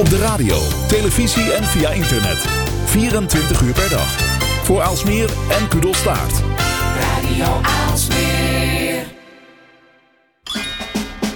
[0.00, 2.48] Op de radio, televisie en via internet.
[2.84, 4.16] 24 uur per dag.
[4.64, 6.42] Voor Aalsmeer en Kudelstaart.
[7.00, 9.06] Radio Aalsmeer.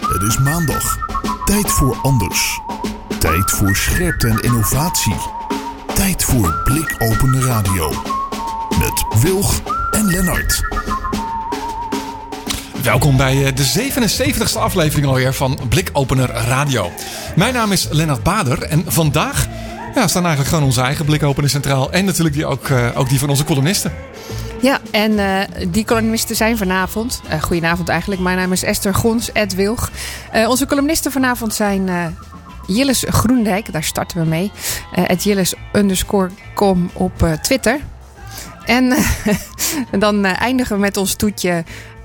[0.09, 0.99] Het is maandag.
[1.45, 2.61] Tijd voor anders.
[3.19, 5.17] Tijd voor scherpte en innovatie.
[5.95, 7.93] Tijd voor blikopende radio.
[8.79, 9.61] Met Wilg
[9.91, 10.74] en Lennart.
[12.85, 16.91] Welkom bij eh, de 77ste aflevering alweer van Blikopener Radio.
[17.37, 19.47] Mijn naam is Lennart Bader en vandaag
[19.95, 21.93] ja, staan eigenlijk gewoon onze eigen blikopener centraal.
[21.93, 23.93] En natuurlijk die ook, uh, ook die van onze columnisten.
[24.61, 27.21] Ja, en uh, die columnisten zijn vanavond.
[27.27, 28.21] Uh, goedenavond eigenlijk.
[28.21, 29.91] Mijn naam is Esther Gons, Ed Wilg.
[30.47, 32.17] Onze columnisten vanavond zijn
[32.67, 33.73] Jilles Groendijk.
[33.73, 34.51] Daar starten we mee.
[34.91, 37.81] Het Jilles underscore com op Twitter.
[38.65, 38.95] En
[39.99, 41.65] dan eindigen we met ons toetje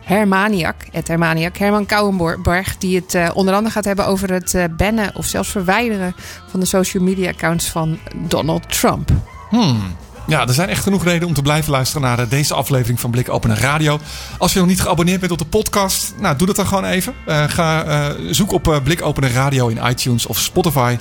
[0.09, 4.63] Hermaniak, het Hermaniak, Herman Kouwenborg, die het uh, onder andere gaat hebben over het uh,
[4.77, 6.15] bannen of zelfs verwijderen
[6.49, 9.11] van de social media accounts van Donald Trump.
[9.49, 9.95] Hmm.
[10.27, 13.11] Ja, er zijn echt genoeg redenen om te blijven luisteren naar uh, deze aflevering van
[13.11, 13.99] Blik Open Radio.
[14.37, 17.13] Als je nog niet geabonneerd bent op de podcast, nou, doe dat dan gewoon even.
[17.25, 20.97] ga zoek op Blik Open Radio in iTunes of Spotify.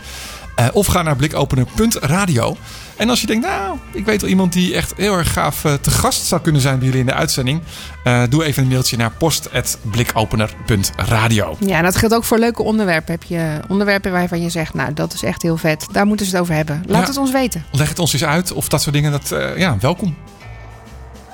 [0.72, 2.56] of ga naar blikopener.radio.
[2.98, 5.72] En als je denkt, nou, ik weet wel iemand die echt heel erg gaaf uh,
[5.72, 7.60] te gast zou kunnen zijn bij jullie in de uitzending.
[8.04, 11.56] Uh, doe even een mailtje naar post.blikopener.radio.
[11.60, 13.12] Ja, en dat geldt ook voor leuke onderwerpen.
[13.12, 15.86] Heb je onderwerpen waarvan je zegt, nou, dat is echt heel vet.
[15.92, 16.82] Daar moeten ze het over hebben.
[16.86, 17.64] Laat ja, het ons weten.
[17.72, 19.10] Leg het ons eens uit of dat soort dingen.
[19.10, 20.16] Dat, uh, ja, welkom.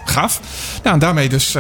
[0.04, 0.40] Gaaf.
[0.82, 1.56] Nou, en daarmee dus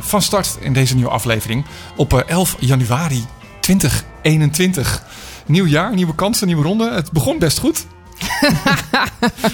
[0.00, 1.64] van start in deze nieuwe aflevering
[1.96, 3.24] op 11 januari
[3.60, 5.02] 2021.
[5.46, 6.92] Nieuw jaar, nieuwe kansen, nieuwe ronde.
[6.92, 7.86] Het begon best goed.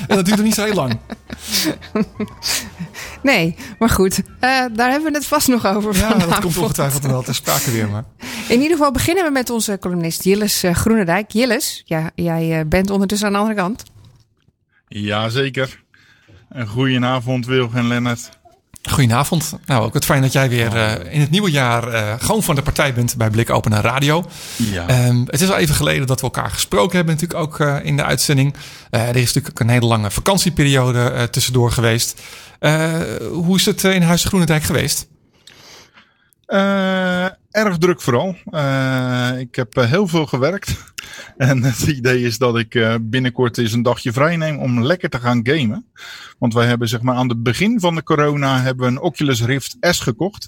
[0.09, 0.99] En dat duurde niet zo heel lang.
[3.23, 4.19] Nee, maar goed.
[4.19, 5.95] Uh, daar hebben we het vast nog over.
[5.95, 6.31] Ja, vanavond.
[6.31, 7.89] dat komt ongetwijfeld wel ter sprake weer.
[7.89, 8.05] Maar.
[8.49, 11.31] In ieder geval beginnen we met onze columnist Jilles uh, Groenendijk.
[11.31, 13.83] Jilles, ja, jij uh, bent ondertussen aan de andere kant.
[14.89, 15.83] Jazeker.
[16.49, 18.38] Een goedenavond Wilg en Lennart.
[18.83, 19.59] Goedenavond.
[19.67, 22.55] Nou, ook het fijn dat jij weer uh, in het nieuwe jaar uh, gewoon van
[22.55, 24.25] de partij bent bij Blik Open naar Radio.
[24.57, 25.07] Ja.
[25.07, 27.97] Um, het is al even geleden dat we elkaar gesproken hebben, natuurlijk ook uh, in
[27.97, 28.55] de uitzending.
[28.91, 32.21] er is natuurlijk een hele lange vakantieperiode tussendoor geweest.
[33.33, 35.07] hoe is het in Huis Groenendijk geweest?
[37.67, 38.37] Erg druk vooral.
[39.39, 40.77] ik heb heel veel gewerkt.
[41.37, 45.19] En het idee is dat ik binnenkort eens een dagje vrij neem om lekker te
[45.19, 45.87] gaan gamen.
[46.39, 49.43] Want wij hebben zeg maar aan het begin van de corona hebben we een Oculus
[49.45, 50.47] Rift S gekocht.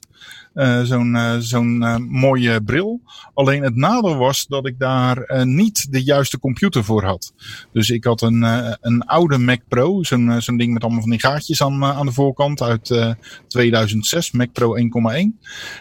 [0.54, 3.00] Uh, zo'n uh, zo'n uh, mooie bril.
[3.34, 7.32] Alleen het nadeel was dat ik daar niet de juiste computer voor had.
[7.72, 8.42] Dus ik had een,
[8.80, 12.12] een oude Mac Pro, zo'n zo'n ding met allemaal van die gaatjes aan, aan de
[12.12, 13.16] voorkant uit
[13.48, 14.82] 2006, Mac Pro 1,1.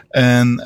[0.10, 0.64] En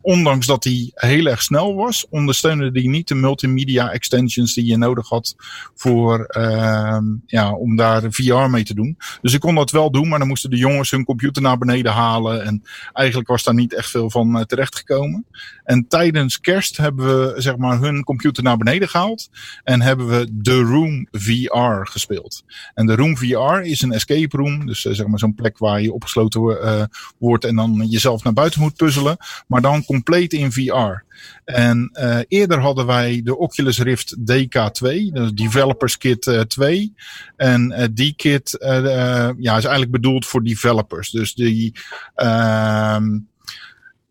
[0.00, 4.76] ondanks dat die heel erg snel was, ondersteunde die niet de multimedia extensions die je
[4.76, 5.36] nodig had
[5.74, 8.96] voor, ehm, ja, om daar VR mee te doen.
[9.20, 11.92] Dus ik kon dat wel doen, maar dan moesten de jongens hun computer naar beneden
[11.92, 12.44] halen.
[12.44, 15.26] En eigenlijk was daar niet echt veel van uh, terechtgekomen.
[15.64, 19.30] En tijdens kerst hebben we zeg maar hun computer naar beneden gehaald.
[19.64, 22.44] En hebben we The Room VR gespeeld.
[22.74, 24.66] En The Room VR is een escape room.
[24.66, 26.82] Dus uh, zeg maar zo'n plek waar je opgesloten uh,
[27.18, 29.16] wordt en dan jezelf naar buiten moet puzzelen.
[29.46, 31.11] Maar dan compleet in VR.
[31.44, 34.80] En uh, eerder hadden wij de Oculus Rift DK2,
[35.12, 36.94] de Developers Kit uh, 2.
[37.36, 41.10] En uh, die kit ja, is eigenlijk bedoeld voor developers.
[41.10, 41.74] Dus die
[42.14, 43.18] ehm,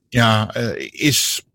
[0.10, 0.56] ja,
[0.92, 1.46] is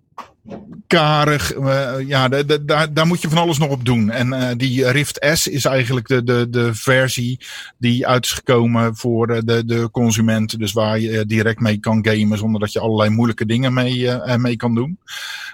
[0.86, 1.54] karig.
[1.56, 4.10] Uh, ja, daar, daar moet je van alles nog op doen.
[4.10, 7.40] En uh, die Rift S is eigenlijk de, de, de versie
[7.78, 10.58] die uit is gekomen voor de, de consument.
[10.58, 14.56] Dus waar je direct mee kan gamen zonder dat je allerlei moeilijke dingen mee, mee
[14.56, 14.98] kan doen.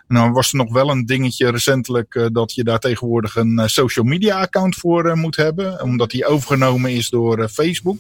[0.09, 4.41] Nou was er nog wel een dingetje recentelijk dat je daar tegenwoordig een social media
[4.41, 5.83] account voor moet hebben.
[5.83, 7.99] Omdat die overgenomen is door Facebook.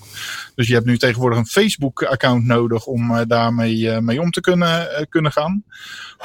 [0.54, 5.06] Dus je hebt nu tegenwoordig een Facebook account nodig om daarmee mee om te kunnen,
[5.08, 5.64] kunnen gaan.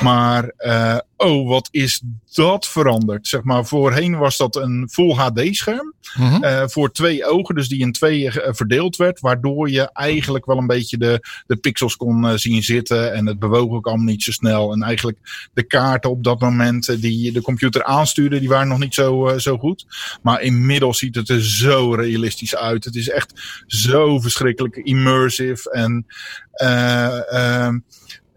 [0.01, 2.01] Maar uh, oh, wat is
[2.34, 3.28] dat veranderd?
[3.28, 5.94] Zeg maar, voorheen was dat een full HD scherm.
[6.18, 6.44] Mm -hmm.
[6.44, 9.19] uh, voor twee ogen, dus die in twee uh, verdeeld werd.
[9.19, 13.13] Waardoor je eigenlijk wel een beetje de, de pixels kon zien zitten.
[13.13, 14.71] En het bewoog ook allemaal niet zo snel.
[14.71, 18.94] En eigenlijk de kaarten op dat moment die de computer aanstuurde, die waren nog niet
[18.94, 19.86] zo, zo goed.
[20.21, 22.83] Maar inmiddels ziet het er zo realistisch uit.
[22.83, 25.71] Het is echt zo verschrikkelijk immersive.
[25.71, 26.06] En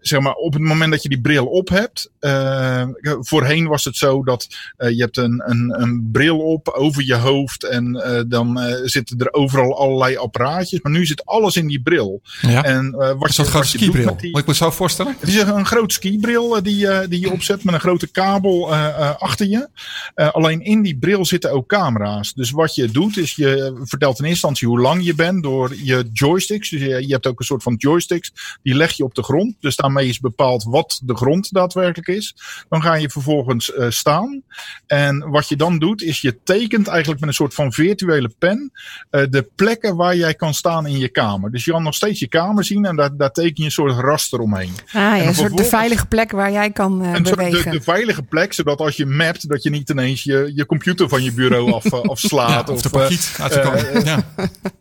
[0.01, 2.09] zeg maar, op het moment dat je die bril op hebt.
[2.19, 7.05] Uh, voorheen was het zo dat uh, je hebt een, een, een bril op over
[7.05, 7.63] je hoofd.
[7.63, 10.81] En uh, dan zitten er overal allerlei apparaatjes.
[10.81, 12.21] Maar nu zit alles in die bril.
[12.41, 12.63] Ja.
[12.63, 14.17] En, wat is dat een grote skibril?
[14.17, 15.15] Die, Moet ik me zo voorstellen?
[15.19, 18.75] Het is een, een groot skibril die, die je opzet met een grote kabel
[19.17, 19.69] achter je.
[20.15, 22.33] alleen in die bril zitten ook camera's.
[22.33, 25.75] Dus wat je doet is je vertelt in eerste instantie hoe lang je bent door
[25.83, 26.69] je joysticks.
[26.69, 28.57] Dus je, je hebt ook een soort van joysticks.
[28.63, 29.55] Die leg je op de grond.
[29.59, 32.35] Dus daarmee is bepaald wat de grond daadwerkelijk is.
[32.69, 34.43] Dan ga je vervolgens uh, staan.
[34.87, 38.71] En wat je dan doet, is je tekent eigenlijk met een soort van virtuele pen
[39.11, 41.51] uh, de plekken waar jij kan staan in je kamer.
[41.51, 43.99] Dus je kan nog steeds je kamer zien en daar, daar teken je een soort
[43.99, 44.73] raster omheen.
[44.85, 47.71] Ah ja, een soort de veilige plek waar jij kan uh, bewegen.
[47.71, 51.09] De, de, veilige plek, zodat als je mapt, dat je niet ineens je, je computer
[51.09, 52.49] van je bureau af, afslaat.
[52.49, 54.23] Ja, of, of de pakiet uh, ja.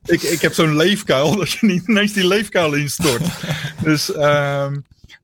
[0.04, 3.22] ik, ik heb zo'n leefkuil, dat je niet ineens die leefkuil instort.
[3.84, 4.10] dus...
[4.10, 4.66] Uh,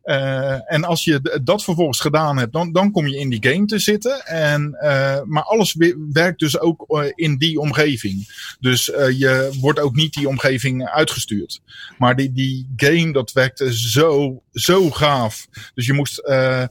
[0.06, 3.66] uh, en als je dat vervolgens gedaan hebt, dan, dan kom je in die game
[3.66, 4.26] te zitten.
[4.26, 5.76] En, uh, maar alles
[6.12, 8.28] werkt dus ook uh, in die omgeving.
[8.60, 8.84] Dus
[9.18, 11.60] je wordt ook niet die omgeving uitgestuurd.
[11.98, 15.46] Maar die, die game, dat werkte zo, zo gaaf.
[15.74, 16.64] Dus je moest uh,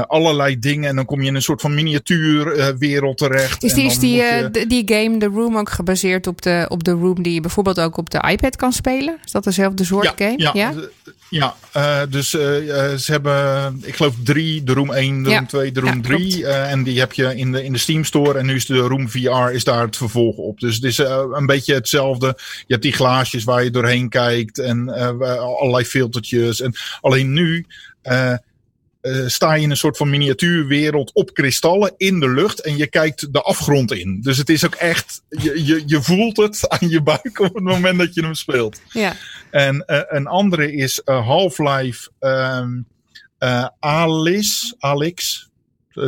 [0.00, 0.88] allerlei dingen.
[0.88, 3.62] En dan kom je in een soort van miniatuurwereld uh, terecht.
[3.62, 4.50] Is die, is die, je...
[4.52, 7.80] uh, die game The Room ook gebaseerd op de, op de Room die je bijvoorbeeld
[7.80, 9.18] ook op de iPad kan spelen?
[9.24, 10.38] Is dat dezelfde soort ja, game?
[10.38, 10.74] Ja, ja?
[11.28, 11.54] Ja
[12.08, 15.36] dus ze hebben, ik geloof drie, de Room 1, de ja.
[15.36, 16.46] Room 2, de Room 3.
[16.46, 18.38] en die heb je in de, in de Steam Store.
[18.38, 20.60] En nu is de Room VR is daar het vervolg op.
[20.60, 20.98] Dus het is
[21.32, 22.26] een beetje hetzelfde.
[22.36, 24.58] Je hebt die glaasjes waar je doorheen kijkt.
[24.58, 24.88] En
[25.38, 26.60] allerlei filtertjes.
[26.60, 27.66] En alleen nu
[29.04, 32.86] uh, sta je in een soort van miniatuurwereld op kristallen in de lucht en je
[32.86, 34.20] kijkt de afgrond in.
[34.20, 37.64] Dus het is ook echt, je, je, je voelt het aan je buik op het
[37.64, 38.80] moment dat je hem speelt.
[38.88, 39.16] Ja.
[39.50, 42.86] En uh, een andere is uh, Half-Life um,
[43.78, 45.48] Alice, Alex.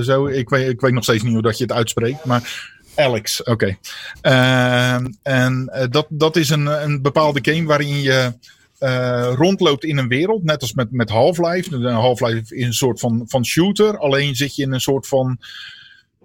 [0.02, 3.42] Zo, ik, weet, ik weet nog steeds niet hoe dat je het uitspreekt, maar Alex,
[3.42, 3.50] oké.
[3.50, 3.78] Okay.
[4.22, 8.32] Uh, en dat, dat is een, een bepaalde game waarin je
[8.80, 11.88] uh, rondloopt in een wereld, net als met, met Half-Life.
[11.88, 15.38] Half-Life is een soort van, van shooter, alleen zit je in een soort van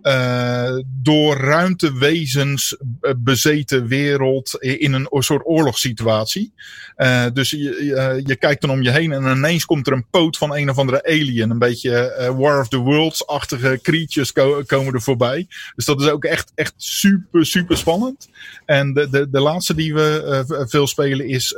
[0.03, 2.77] uh, door ruimtewezens
[3.18, 6.53] bezeten wereld in een soort oorlogssituatie.
[6.98, 10.38] Uh, dus je, je, kijkt dan om je heen en ineens komt er een poot
[10.38, 11.50] van een of andere alien.
[11.50, 15.48] Een beetje War of the Worlds-achtige creatures ko komen er voorbij.
[15.75, 18.30] Dus dat is ook echt, echt super, super spannend.
[18.65, 21.56] En de, de, de laatste die we veel spelen is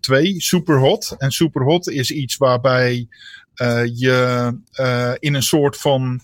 [0.00, 1.14] twee, Superhot.
[1.18, 3.08] En Superhot is iets waarbij
[3.94, 4.52] je
[5.18, 6.20] in een soort van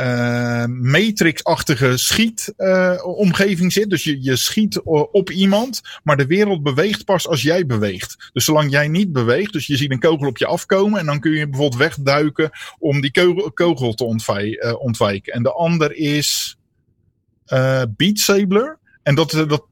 [0.00, 3.90] uh, Matrix-achtige schietomgeving uh, zit.
[3.90, 8.30] Dus je, je schiet op iemand, maar de wereld beweegt pas als jij beweegt.
[8.32, 11.20] Dus zolang jij niet beweegt, dus je ziet een kogel op je afkomen en dan
[11.20, 13.10] kun je bijvoorbeeld wegduiken om die
[13.54, 15.32] kogel, te ontwij, ontwijken.
[15.32, 16.56] En de ander is
[17.96, 18.78] Beat Saber.
[19.02, 19.66] En dat, dat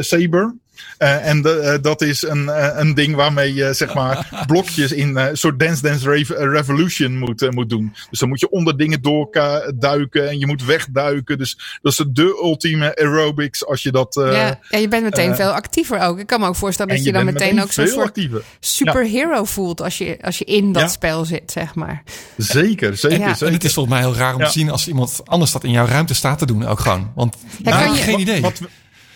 [0.00, 0.60] Saber.
[0.98, 4.92] Uh, en de, uh, dat is een, uh, een ding waarmee je zeg maar blokjes
[4.92, 7.94] in een soort Dance Dance Revolution moet, moet doen.
[8.10, 11.38] Dus dan moet je onder dingen doorduiken en je moet wegduiken.
[11.38, 14.14] Dus dat is de ultieme aerobics als je dat...
[14.14, 16.18] ja, ja, je bent meteen veel actiever ook.
[16.18, 18.42] Ik kan me ook voorstellen dat je, je dan meteen, meteen ook zo'n soort actiever.
[18.60, 19.44] superhero ja.
[19.44, 20.88] voelt als je, als je in dat ja.
[20.88, 22.02] spel zit, zeg maar.
[22.36, 23.46] Zeker, zeker, en, zeker.
[23.46, 25.70] En het is volgens mij heel raar om te zien als iemand anders dat in
[25.70, 27.12] jouw ruimte staat te doen ook gewoon.
[27.14, 28.40] Want nou, ik heb geen idee.
[28.40, 28.60] Wat,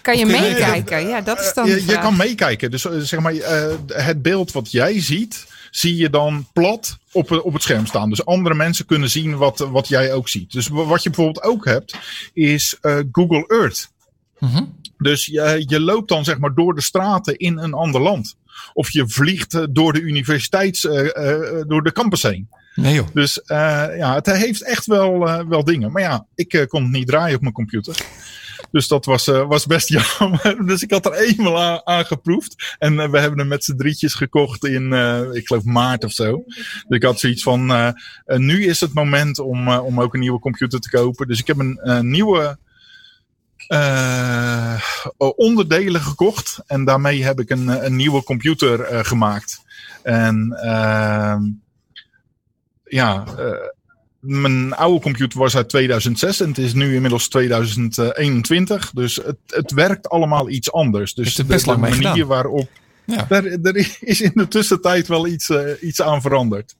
[0.06, 1.08] kan je meekijken?
[1.08, 1.66] Ja, dat is dan.
[1.66, 2.70] Je, je kan meekijken.
[2.70, 7.52] Dus zeg maar, uh, het beeld wat jij ziet, zie je dan plat op, op
[7.52, 8.08] het scherm staan.
[8.08, 10.52] Dus andere mensen kunnen zien wat, wat jij ook ziet.
[10.52, 11.96] Dus wat je bijvoorbeeld ook hebt,
[12.32, 13.90] is uh, Google Earth.
[14.38, 14.74] Mm -hmm.
[14.98, 18.36] Dus je, je loopt dan zeg maar door de straten in een ander land.
[18.72, 22.48] Of je vliegt door de universiteits, uh, uh, door de campus heen.
[22.74, 23.06] Nee joh.
[23.12, 25.92] Dus ja, het heeft echt wel, wel dingen.
[25.92, 27.96] Maar ja, ik kon het niet draaien op mijn computer.
[28.70, 30.66] Dus dat was, uh, was best jammer.
[30.66, 32.76] Dus ik had er eenmaal aan, geproefd.
[32.78, 36.12] En uh, we hebben hem met z'n drietjes gekocht in, uh, ik geloof maart of
[36.12, 36.42] zo.
[36.46, 37.94] Dus ik had zoiets van,
[38.26, 41.28] nu is het moment om, om ook een nieuwe computer te kopen.
[41.28, 42.58] Dus ik heb een nieuwe
[45.16, 46.60] onderdelen gekocht.
[46.66, 49.62] En daarmee heb ik een, een nieuwe computer gemaakt.
[50.02, 51.42] En ehm,
[52.84, 53.24] ja,
[54.26, 58.90] mijn oude computer was uit 2006 en het is nu inmiddels 2021.
[58.90, 61.14] Dus het, het werkt allemaal iets anders.
[61.14, 62.68] Dus het best de, lang de manier waarop.
[63.06, 63.26] Ja.
[63.28, 66.74] Daar, daar is in de tussentijd wel iets, uh, iets aan veranderd.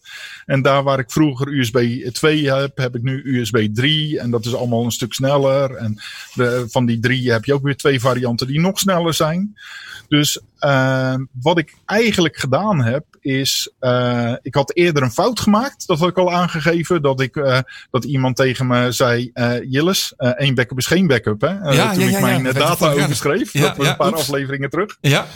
[0.47, 4.21] En daar waar ik vroeger USB 2 heb, heb ik nu USB 3.
[4.21, 5.75] En dat is allemaal een stuk sneller.
[5.75, 6.00] En
[6.35, 9.56] de, van die drie heb je ook weer twee varianten die nog sneller zijn.
[10.09, 13.71] Dus uh, wat ik eigenlijk gedaan heb, is.
[13.80, 15.87] Uh, ik had eerder een fout gemaakt.
[15.87, 17.02] Dat had ik al aangegeven.
[17.02, 17.59] Dat, ik, uh,
[17.90, 19.30] dat iemand tegen me zei:
[19.68, 21.40] Jilles, één backup is geen backup.
[21.40, 21.49] Hè?
[21.49, 23.52] Ja, toen ja, ik ja, mijn data overschreef.
[23.52, 24.21] Dat was een paar oeps.
[24.21, 24.97] afleveringen terug.
[25.00, 25.26] Ja,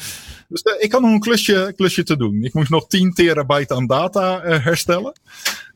[0.50, 2.44] Dus uh, ik had nog een klusje, klusje te doen.
[2.44, 5.12] Ik moest nog 10 terabyte aan data uh, herstellen.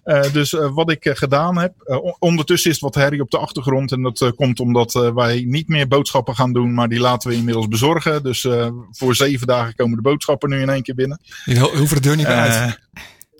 [0.04, 1.72] Uh, dus wat ik gedaan heb.
[2.18, 3.92] ondertussen is het wat herrie op de achtergrond.
[3.92, 6.74] En dat komt omdat wij niet meer boodschappen gaan doen.
[6.74, 8.22] Maar die laten we inmiddels bezorgen.
[8.22, 8.46] Dus
[8.90, 11.20] voor zeven dagen komen de boodschappen nu in één keer binnen.
[11.44, 12.78] Je hoeft de deur niet meer uit.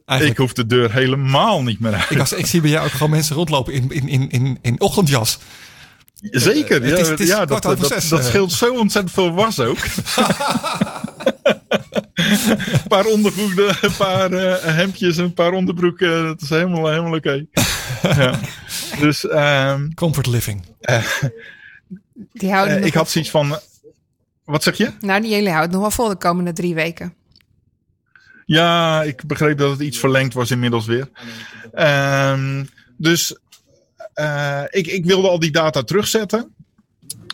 [0.04, 0.38] Eigenlijk.
[0.38, 2.10] Ik hoef de deur helemaal niet meer uit.
[2.10, 4.80] Ik, was, ik zie bij jou ook gewoon mensen rondlopen in, in, in, in, in
[4.80, 5.38] ochtendjas.
[6.30, 9.32] Zeker, Uh, het is, het is ja, dat, dat, zes, dat, scheelt zo ontzettend veel
[9.32, 9.78] was ook.
[12.14, 16.24] een paar ondergoeden, een paar uh, hemdjes, een paar onderbroeken.
[16.24, 17.46] Dat is helemaal, helemaal oké.
[18.02, 18.16] Okay.
[18.24, 18.38] ja.
[19.00, 20.64] Dus, um, Comfort living.
[20.80, 21.04] Uh,
[22.32, 23.58] Die houden ik had zoiets van.
[24.44, 24.90] wat zeg je?
[25.00, 27.14] Nou, die jullie houden nog wel vol de komende drie weken.
[28.46, 31.08] Ja, ik begreep dat het iets verlengd was inmiddels weer.
[31.74, 33.38] Um, dus
[34.70, 36.54] ik, ik, wilde al die data terugzetten.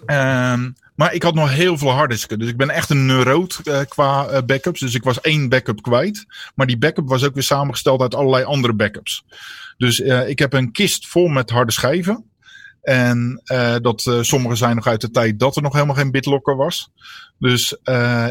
[0.07, 2.39] Um, maar ik had nog heel veel harddisken.
[2.39, 4.81] Dus ik ben echt een neuroot uh, qua uh, backups.
[4.81, 6.27] Dus ik was één backup kwijt.
[6.55, 9.25] Maar die backup was ook weer samengesteld uit allerlei andere backups.
[9.77, 12.25] Dus ik heb een kist vol met harde schijven.
[12.83, 13.43] En
[13.83, 16.91] dat sommige zijn nog uit de tijd dat er nog helemaal geen bitlocker was.
[17.39, 17.77] Dus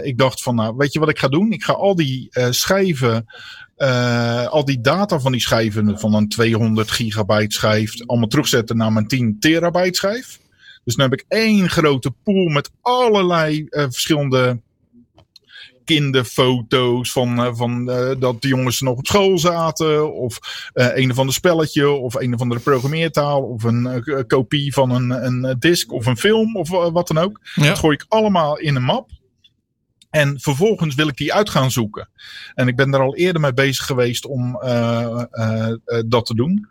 [0.02, 1.52] ik dacht van, nou, weet je wat ik ga doen?
[1.52, 3.26] Ik ga al die schijven
[3.80, 8.94] uh, al die data van die schijven van een 200 gigabyte schijf allemaal terugzetten naar
[8.94, 10.40] mijn 10 terabyte schijf.
[10.84, 14.60] Dus nu heb ik één grote pool met allerlei uh, verschillende
[15.84, 17.86] kinderfoto's van, uh, van
[18.20, 20.14] dat de jongens nog op school zaten.
[20.14, 20.40] Of
[20.74, 21.90] een of ander spelletje.
[21.90, 23.42] Of een of andere programmeertaal.
[23.42, 26.56] Of een kopie van een, een disc of een film.
[26.56, 27.40] Of wat dan ook.
[27.56, 27.64] Ja.
[27.64, 29.19] Dat gooi ik allemaal in een map.
[30.10, 32.10] En vervolgens wil ik die uit gaan zoeken.
[32.56, 35.74] En ik ben daar al eerder mee bezig geweest om uh, uh,
[36.06, 36.68] dat te doen.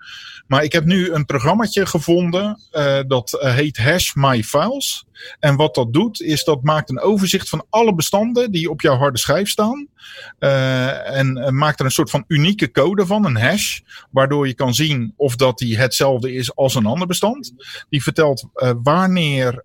[0.48, 2.60] Maar ik heb nu een programmaatje gevonden
[3.06, 5.06] dat heet Hash My Files.
[5.40, 8.96] En wat dat doet, is dat maakt een overzicht van alle bestanden die op jouw
[8.96, 9.88] harde schijf staan.
[10.38, 13.80] en maakt er een soort van unieke code van, een hash.
[14.10, 17.52] Waardoor je kan zien of dat die hetzelfde is als een ander bestand.
[17.88, 18.48] Die vertelt
[18.82, 19.64] wanneer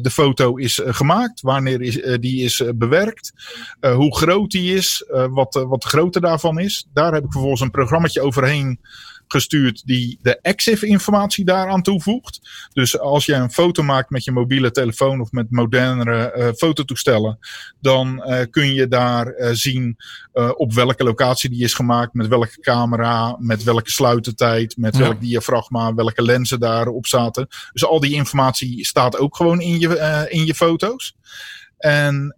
[0.00, 3.32] de foto is gemaakt, wanneer is, die is bewerkt,
[3.80, 6.86] hoe groot die is, wat, wat de grootte daarvan is.
[6.92, 8.80] Daar heb ik vervolgens een programmaatje overheen
[9.28, 12.40] gestuurd die de EXIF-informatie daaraan toevoegt.
[12.72, 17.38] Dus als je een foto maakt met je mobiele telefoon of met modernere uh, fototoestellen,
[17.80, 19.96] dan uh, kun je daar uh, zien
[20.56, 25.02] op welke locatie die is gemaakt, met welke camera, met welke sluitertijd, met ja.
[25.02, 27.46] welk diafragma, welke lenzen daarop zaten.
[27.72, 31.16] Dus al die informatie staat ook gewoon in je, in je foto's.
[31.78, 32.36] En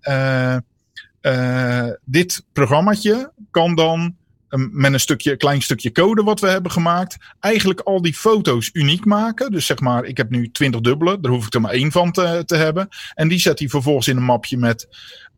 [2.04, 4.16] dit programmaatje kan dan
[4.50, 9.04] met een stukje, klein stukje code wat we hebben gemaakt, eigenlijk al die foto's uniek
[9.04, 9.50] maken.
[9.50, 12.12] Dus zeg maar, ik heb nu 20 dubbele, daar hoef ik er maar één van
[12.12, 12.88] te, te hebben.
[13.14, 14.88] En die zet hij vervolgens in een mapje met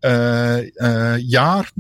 [0.00, 1.71] uh, uh, jaar.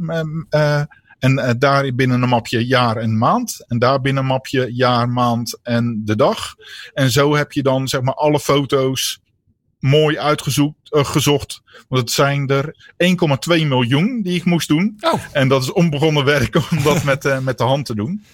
[0.50, 0.82] Uh,
[1.18, 3.64] en daar binnen een mapje jaar en maand.
[3.68, 6.54] En daar binnen een mapje jaar, maand en de dag.
[6.94, 9.20] En zo heb je dan zeg maar alle foto's
[9.80, 10.74] mooi uitgezocht.
[10.90, 12.92] Uh, gezocht, want het zijn er
[13.58, 14.96] 1,2 miljoen die ik moest doen.
[15.00, 15.24] Oh.
[15.32, 18.24] En dat is onbegonnen werk om dat met, uh, met de hand te doen.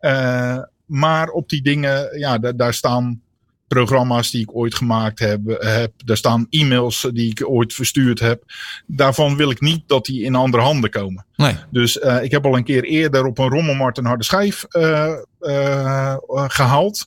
[0.00, 3.22] Uh, maar op die dingen, ja, daar staan
[3.68, 5.40] programma's die ik ooit gemaakt heb.
[5.62, 5.92] heb.
[6.04, 8.42] Daar staan e-mails die ik ooit verstuurd heb.
[8.86, 11.26] Daarvan wil ik niet dat die in andere handen komen.
[11.38, 11.56] Nee.
[11.70, 15.12] Dus uh, ik heb al een keer eerder op een rommelmarkt een harde schijf uh,
[15.40, 17.06] uh, gehaald.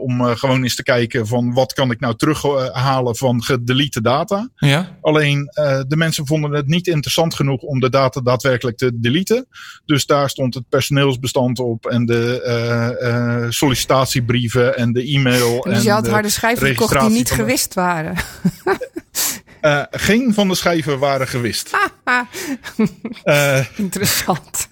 [0.00, 4.48] om gewoon eens te kijken van wat kan ik nou terughalen van gedelete data.
[4.56, 4.96] Ja.
[5.00, 5.50] Alleen
[5.88, 9.46] de mensen vonden het niet interessant genoeg om de data daadwerkelijk te deleten.
[9.84, 15.60] Dus daar stond het personeelsbestand op en de sollicitatiebrieven en de e-mail.
[15.60, 18.14] Dus je had harde schijven gekocht die niet gewist waren.
[19.62, 21.70] Uh, geen van de schijven waren gewist.
[23.24, 24.68] uh, interessant.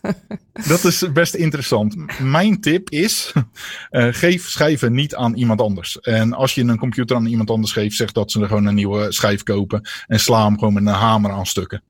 [0.69, 1.97] dat is best interessant.
[2.21, 3.33] Mijn tip is:
[3.91, 6.01] uh, geef schijven niet aan iemand anders.
[6.01, 8.75] En als je een computer aan iemand anders geeft, zeg dat ze er gewoon een
[8.75, 9.89] nieuwe schijf kopen.
[10.07, 11.83] En sla hem gewoon met een hamer aan stukken.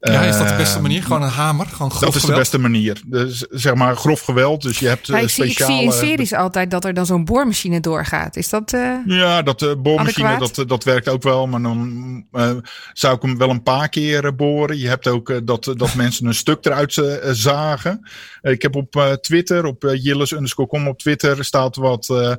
[0.00, 1.02] Ja, is dat de beste Eh, manier?
[1.02, 1.66] Gewoon een hamer?
[1.66, 3.00] Gewoon grof Dat is de beste manier.
[3.06, 4.62] Dus, zeg maar grof geweld.
[4.62, 5.72] Dus je hebt Ja, eh, ik, zie, ik speciale...
[5.78, 8.36] zie in series altijd dat er dan zo'n boormachine doorgaat.
[8.36, 8.72] Is dat...
[8.72, 10.54] eh, Ja, dat uh, boormachine, Adequaat?
[10.54, 11.46] dat, dat werkt ook wel.
[11.46, 12.50] Maar dan eh,
[12.92, 14.78] zou ik hem wel een paar keer boren.
[14.78, 17.02] Je hebt ook dat, dat mensen een stuk eruit
[17.32, 18.08] zagen.
[18.42, 22.36] Ik heb op eh, Twitter, op uh, Jillis underscore com op Twitter, staat wat,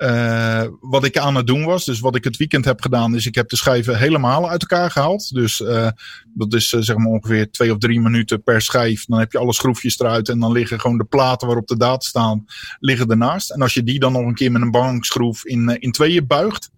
[0.00, 1.84] eh, eh, wat ik aan het doen was.
[1.84, 4.90] Dus wat ik het weekend heb gedaan, is ik heb de schijven helemaal uit elkaar
[4.90, 5.34] gehaald.
[5.34, 5.88] Dus eh,
[6.34, 9.04] dat is eh, zeg maar ongeveer twee of drie minuten per schijf.
[9.04, 12.06] Dan heb je alle schroefjes eruit en dan liggen gewoon de platen waarop de data
[12.06, 12.44] staan,
[12.78, 13.50] liggen ernaast.
[13.50, 16.70] En als je die dan nog een keer met een bankschroef in, in tweeën buigt.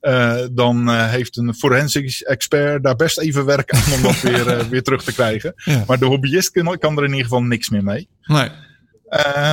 [0.00, 4.46] Uh, dan uh, heeft een forensics expert daar best even werk aan om dat weer,
[4.46, 5.52] uh, weer terug te krijgen.
[5.56, 5.84] Ja.
[5.86, 8.08] Maar de hobbyist kan, kan er in ieder geval niks meer mee.
[8.22, 8.50] Nee.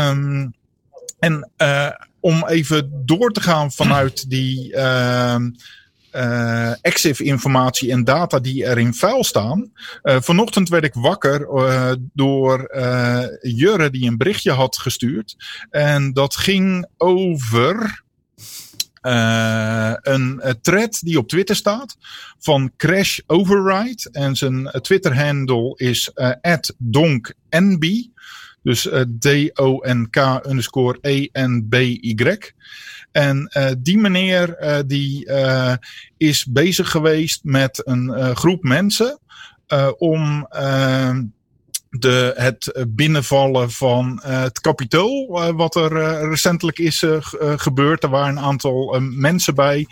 [0.07, 0.53] Um,
[1.23, 1.89] en uh,
[2.19, 5.35] om even door te gaan vanuit die uh,
[6.15, 9.71] uh, EXIF informatie en data die er in vuil staan.
[10.03, 11.47] Uh, vanochtend werd ik wakker
[12.13, 12.77] door
[13.41, 15.35] Jurre die een berichtje had gestuurd.
[15.69, 18.03] En dat ging over
[19.01, 21.97] een thread die op Twitter staat
[22.39, 24.09] van Crash Override.
[24.11, 28.11] En zijn Twitter-handle is uh, donknb.
[28.63, 28.89] Dus
[29.19, 32.37] D-O-N-K underscore E-N-B-Y.
[33.11, 35.29] En uh, die meneer uh, die
[36.17, 39.19] is bezig geweest met een groep mensen
[39.97, 40.47] om
[41.89, 47.05] de, het binnenvallen van het kapitool, wat er recentelijk is
[47.37, 48.03] gebeurd.
[48.03, 49.87] Er waren een aantal mensen bij.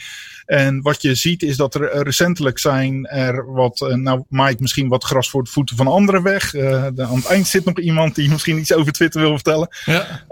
[0.51, 5.03] En wat je ziet is dat er recentelijk zijn er wat, nou Mike misschien wat
[5.03, 6.53] gras voor de voeten van anderen weg.
[6.53, 9.67] Uh, de, aan het eind zit nog iemand die misschien iets over Twitter wil vertellen.
[9.85, 10.25] Ja.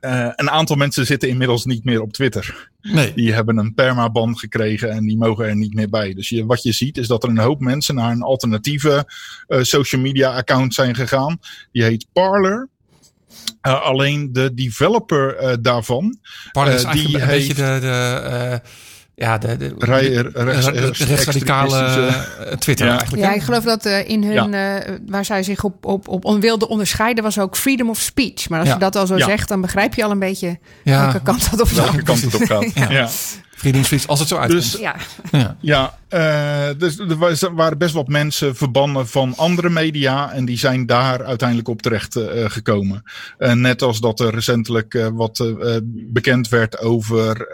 [0.00, 2.70] Uh, een aantal mensen zitten inmiddels niet meer op Twitter.
[2.82, 3.14] Nee.
[3.14, 6.14] Die hebben een permaban gekregen en die mogen er niet meer bij.
[6.14, 9.12] Dus je, wat je ziet is dat er een hoop mensen naar een alternatieve
[9.48, 11.38] uh, social media account zijn gegaan.
[11.72, 12.68] Die heet Parler.
[13.62, 16.18] Uh, alleen de developer uh, daarvan.
[16.52, 17.48] Parler is eigenlijk een heeft...
[17.48, 17.80] beetje de.
[17.80, 18.60] de
[19.18, 20.08] ja, de, de, Rij,
[20.92, 22.12] rechtsradicale
[22.58, 22.92] Twitter ja.
[22.92, 23.22] eigenlijk.
[23.22, 24.86] Ja, ik geloof dat uh, in hun, ja.
[24.86, 28.48] uh, waar zij zich op, op, op wilden onderscheiden, was ook freedom of speech.
[28.48, 28.74] Maar als ja.
[28.74, 29.26] je dat al zo ja.
[29.26, 31.84] zegt, dan begrijp je al een beetje welke kant dat op gaat.
[31.84, 32.72] Welke kant het op gaat.
[32.90, 33.08] ja.
[33.50, 34.72] Freedom of speech, als het zo uitkomt.
[34.72, 34.96] Dus, ja,
[35.60, 36.98] ja uh, dus
[37.42, 40.32] er waren best wat mensen verbannen van andere media.
[40.32, 43.02] En die zijn daar uiteindelijk op terecht uh, gekomen.
[43.38, 45.44] Uh, net als dat er recentelijk wat
[45.84, 47.46] bekend werd over.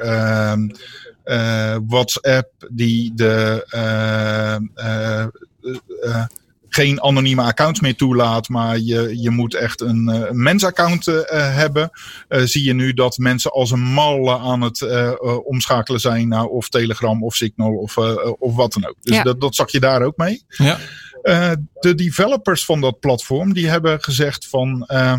[1.24, 4.56] Uh, WhatsApp die de uh,
[6.04, 6.24] uh,
[6.68, 11.04] geen anonieme accounts meer toelaat, maar je, je moet echt een, een mensaccount
[11.36, 11.90] hebben.
[12.28, 14.86] zie je nu dat mensen als een malle aan het
[15.44, 17.96] omschakelen zijn naar of Telegram of Signal of,
[18.38, 18.96] of wat dan ook.
[19.00, 19.22] Dus Ja.
[19.22, 20.44] dat, dat zag je daar ook mee.
[20.48, 20.78] Ja.
[21.22, 25.14] Uh, de developers van dat platform die hebben gezegd van uh,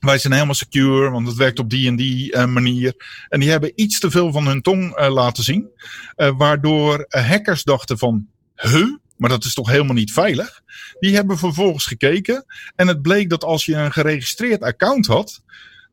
[0.00, 2.94] wij zijn helemaal secure, want het werkt op die en die uh, manier.
[3.28, 5.68] En die hebben iets te veel van hun tong laten zien,
[6.16, 10.60] waardoor hackers dachten van, huh, maar dat is toch helemaal niet veilig.
[11.00, 12.44] Die hebben vervolgens gekeken
[12.76, 15.42] en het bleek dat als je een geregistreerd account had,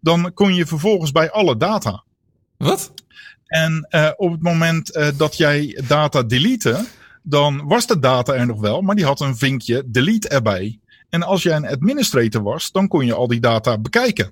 [0.02, 2.04] dan kon je vervolgens bij alle data.
[2.58, 2.94] Wat?
[3.46, 6.86] En op het moment dat jij data delete,
[7.24, 10.80] dan was de data er nog wel, maar die had een vinkje delete erbij.
[11.10, 14.32] En als jij een administrator was, dan kon je al die data bekijken.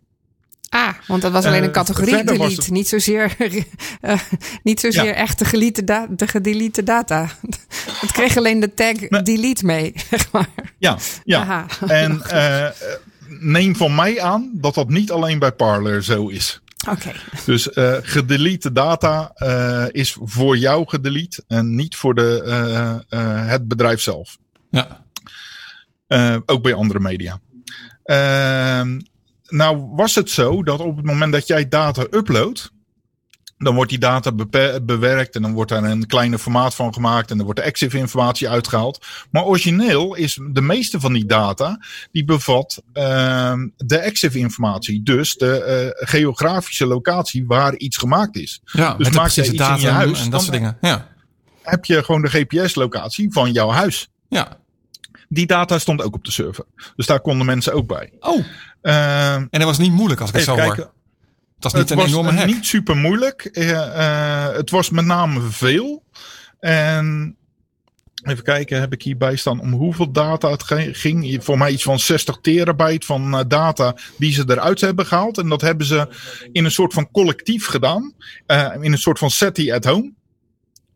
[0.70, 2.62] Ah, want dat was alleen een Uh, categorie was delete.
[2.62, 3.62] het- Niet zozeer, uh,
[4.64, 5.14] niet zozeer Ja.
[5.14, 7.30] echt de, gelete da- de gedelete data.
[8.02, 9.22] Het kreeg alleen de tag Nee.
[9.22, 10.50] delete mee, zeg maar.
[10.78, 11.40] Ja, ja.
[11.40, 11.66] Aha.
[11.88, 12.68] En uh,
[13.40, 16.62] neem van mij aan dat dat niet alleen bij Parler zo is.
[16.90, 17.12] Oké.
[17.46, 22.44] Dus uh, gedelete data uh, is voor jou gedelete en niet voor de,
[23.12, 24.38] uh, uh, het bedrijf zelf.
[24.72, 25.05] Ja.
[26.08, 27.40] Uh, ook bij andere media.
[28.06, 28.98] Uh,
[29.48, 32.72] nou was het zo dat op het moment dat jij data uploadt,
[33.58, 34.32] dan wordt die data
[34.82, 38.50] bewerkt en dan wordt daar een kleine formaat van gemaakt en dan wordt de EXIF-informatie
[38.50, 39.06] uitgehaald.
[39.32, 41.80] Maar origineel is de meeste van die data,
[42.12, 45.04] die bevat uh, de EXIF-informatie.
[45.04, 48.62] Dus de uh, geografische locatie waar iets gemaakt is.
[48.66, 50.78] Ja, Dus maak je iets in je huis, en dat soort dingen.
[50.82, 51.08] Ja.
[51.62, 54.10] Heb je gewoon de GPS-locatie van jouw huis.
[54.28, 54.58] Ja.
[55.30, 56.66] Die data stond ook op de server.
[56.96, 58.12] Dus daar konden mensen ook bij.
[58.20, 58.46] Oh,
[58.86, 60.76] Uh, en dat was niet moeilijk als ik het zo even hoor.
[60.76, 60.94] kijken.
[61.56, 62.46] Het was niet het een was enorme eh, hack.
[62.46, 63.50] niet super moeilijk.
[63.52, 66.04] Uh, uh, het was met name veel.
[66.60, 67.38] En
[68.24, 70.64] even kijken, heb ik hierbij staan om hoeveel data het
[70.98, 71.44] ging.
[71.44, 75.38] Voor mij iets van 60 terabyte van uh, data die ze eruit hebben gehaald.
[75.38, 76.08] En dat hebben ze
[76.52, 78.14] in een soort van collectief gedaan.
[78.82, 80.14] In een soort van SETI at home.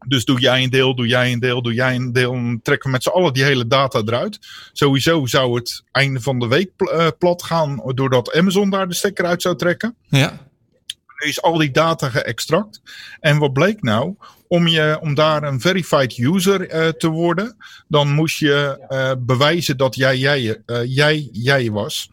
[0.08, 2.32] Dus doe jij een deel, doe jij een deel, doe jij een deel.
[2.32, 4.40] Dan trekken we met z'n allen die hele data eruit.
[4.74, 7.82] Sowieso zou het einde van de week eh, plat gaan.
[7.86, 9.96] Doordat Amazon daar de stekker uit zou trekken.
[10.10, 10.48] Ja.
[11.20, 12.82] Nu is al die data geëxtract.
[13.20, 14.16] En wat bleek nou?
[14.48, 17.56] Om, je, om daar een verified user eh, te worden.
[17.88, 22.10] Dan moest je eh, bewijzen dat jij jij, jij jij was.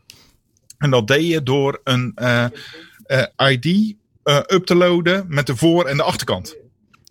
[0.78, 2.14] En dat deed je door een
[3.36, 3.94] ID
[4.26, 6.56] up te loaden met de voor- en de achterkant.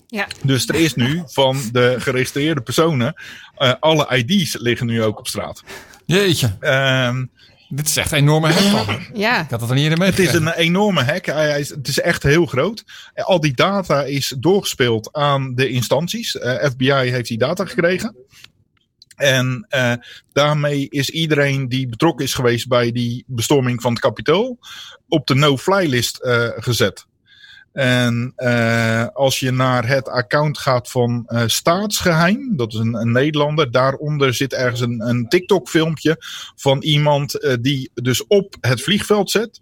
[0.08, 0.28] Ja.
[0.44, 3.13] Dus er is nu van de geregistreerde personen.
[3.58, 5.63] eh, alle ID's liggen nu ook op straat.
[6.06, 6.56] Jeetje.
[6.60, 7.26] Ehm,
[7.70, 9.10] Dit is echt een enorme hek.
[9.13, 9.41] Ja.
[9.41, 10.10] Ik had het er niet in mee.
[10.10, 11.26] Het is een enorme hack.
[11.26, 12.84] Hij, hij is, het is echt heel groot.
[13.13, 16.38] Al die data is doorgespeeld aan de instanties.
[16.38, 18.15] Eh, FBI heeft die data gekregen.
[19.15, 19.94] En eh,
[20.34, 24.60] daarmee is iedereen die betrokken is geweest bij die bestorming van het kapitool
[25.08, 27.06] op de no-fly list eh, gezet.
[27.76, 33.12] En eh, als je naar het account gaat van eh, Staatsgeheim, dat is een, een
[33.12, 36.16] Nederlander, daaronder zit ergens een, een TikTok-filmpje
[36.56, 39.62] van iemand eh, die dus op het vliegveld zet,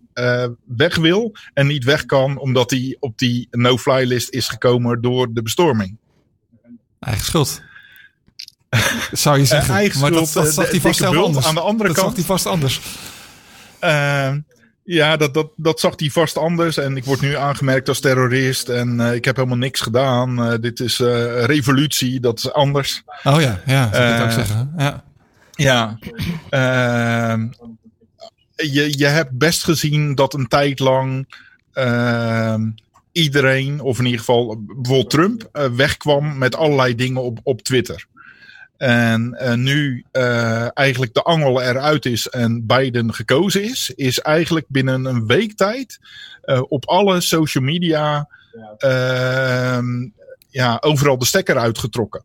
[0.65, 5.33] weg wil en niet weg kan, omdat hij op die no-fly list is gekomen door
[5.33, 5.97] de bestorming.
[6.99, 7.61] Eigen schuld.
[9.11, 9.73] Zou je zeggen.
[9.73, 11.45] Eigen maar dat, schuld, dat eh, zag hij vast anders.
[11.45, 12.81] Aan de andere dat kant- zag hij vast anders.
[14.85, 16.77] Ja, dat, dat, dat zag hij vast anders.
[16.77, 18.69] En ik word nu aangemerkt als terrorist.
[18.69, 20.43] En eh, ik heb helemaal niks gedaan.
[20.43, 23.03] Eh, dit is eh, revolutie, dat is anders.
[23.23, 24.73] Oh ja, ja, ik het ook Eh, zeggen.
[24.77, 25.03] Ja.
[25.51, 25.97] Ja.
[26.49, 27.47] Ehm,
[28.55, 31.35] je, je hebt best gezien dat een tijd lang
[31.73, 32.69] ehm,
[33.11, 38.05] iedereen, of in ieder geval bijvoorbeeld Trump, wegkwam met allerlei dingen op, op Twitter.
[38.77, 44.65] En eh, nu eh, eigenlijk de angel eruit is en Biden gekozen is, is eigenlijk
[44.69, 45.99] binnen een week tijd
[46.41, 48.29] eh, op alle social media
[48.77, 50.09] ehm,
[50.49, 52.23] ja, overal de stekker uitgetrokken.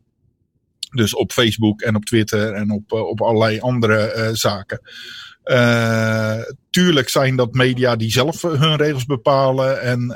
[0.91, 4.81] Dus op Facebook en op Twitter en op, op allerlei andere zaken.
[6.69, 10.07] Tuurlijk zijn dat media die zelf hun regels bepalen en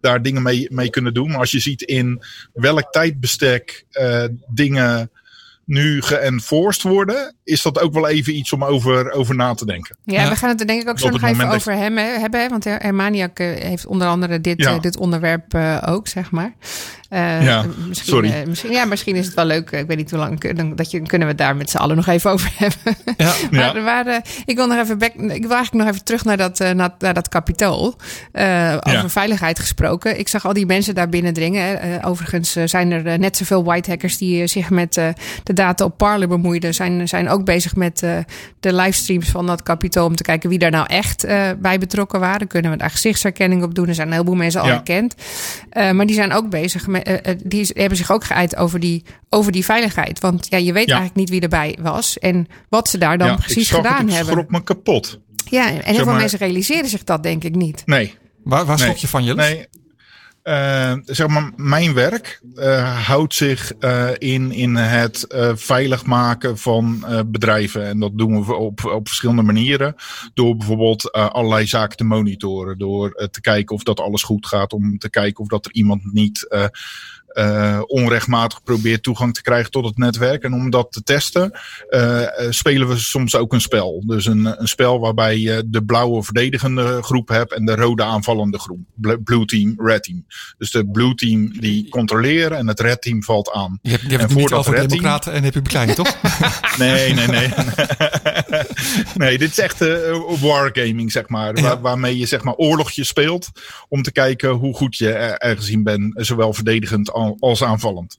[0.00, 1.28] daar dingen mee, mee kunnen doen.
[1.28, 3.86] Maar als je ziet in welk tijdbestek
[4.48, 5.10] dingen
[5.66, 9.96] nu geënforced worden, is dat ook wel even iets om over, over na te denken.
[10.04, 10.28] Ja, Ja.
[10.28, 12.50] we gaan het er denk ik ook zo nog even over hem hè, hebben.
[12.50, 14.70] Want Her- Hermaniak eh, heeft onder andere dit, Ja.
[14.74, 16.54] eh, dit onderwerp eh, ook, zeg maar.
[17.08, 18.30] Eh, Ja, misschien, sorry.
[18.32, 19.70] eh, misschien, ja, misschien is het wel leuk.
[19.70, 20.52] eh, Ik weet niet hoe lang.
[20.56, 22.96] Dan, dat je, kunnen we het daar met z'n allen nog even over hebben.
[23.16, 23.32] Ja.
[23.50, 26.36] Maar, maar eh, ik wil nog even back, ik wil eigenlijk nog even terug naar
[26.36, 27.96] dat, eh, naar, naar dat kapitool.
[28.32, 30.18] Eh, over veiligheid gesproken.
[30.18, 31.62] Ik zag al die mensen daar binnendringen.
[31.66, 31.74] hè.
[31.74, 35.08] Eh, overigens eh, zijn er eh, net zoveel white hackers die eh, zich met eh,
[35.42, 36.74] de data op Parler bemoeiden.
[36.74, 38.18] Zijn, zijn ook bezig met eh,
[38.60, 40.06] de livestreams van dat kapitool.
[40.06, 42.46] Om te kijken wie daar nou echt eh, bij betrokken waren.
[42.46, 43.88] Kunnen we daar gezichtsherkenning op doen?
[43.88, 44.72] Er zijn een heleboel mensen al Ja.
[44.72, 45.14] herkend.
[45.70, 47.22] Eh, maar die zijn ook bezig met.
[47.44, 50.20] die hebben zich ook geuit over die, over die veiligheid.
[50.20, 50.94] Want ja, je weet Ja.
[50.98, 52.18] eigenlijk niet wie erbij was.
[52.18, 54.32] En wat ze daar dan Ja, precies ik zag gedaan het, ik hebben.
[54.32, 55.20] schrok me kapot.
[55.50, 57.82] Ja, en heel Zeg veel maar- mensen realiseren zich dat denk ik niet.
[57.86, 58.14] Nee,
[58.44, 58.84] Waar, waar Nee.
[58.84, 59.48] schrok je van, Jilles?
[59.48, 59.66] Nee.
[60.44, 67.04] Eh, zeg maar, mijn werk eh, houdt zich eh, in, in het veilig maken van
[67.26, 67.86] bedrijven.
[67.86, 69.94] En dat doen we op, op verschillende manieren.
[70.34, 72.78] Door bijvoorbeeld allerlei zaken te monitoren.
[72.78, 74.72] Door te kijken of dat alles goed gaat.
[74.72, 76.48] Om te kijken of dat er iemand niet
[77.34, 77.42] eh,
[77.74, 80.42] eh, onrechtmatig probeert toegang te krijgen tot het netwerk.
[80.42, 84.02] En om dat te testen, eh, eh, spelen we soms ook een spel.
[84.06, 88.58] Dus een, een spel waarbij je de blauwe verdedigende groep hebt en de rode aanvallende
[88.58, 88.78] groep.
[88.94, 90.26] Bl- Blue team, red team.
[90.58, 93.78] Dus de blue team die controleren en het red team valt aan.
[93.82, 96.16] Je hebt, je hebt En het niet voordat over Red Team- democraten en republikeinen, toch?
[96.78, 97.48] Nee, nee, nee.
[99.14, 101.56] nee, dit is echt eh, wargaming, zeg maar.
[101.56, 101.62] Ja.
[101.62, 103.48] Waar, waarmee je zeg maar oorlogjes speelt.
[103.88, 106.12] Om te kijken hoe goed je er, gezien bent.
[106.14, 108.18] Zowel verdedigend al- als aanvallend.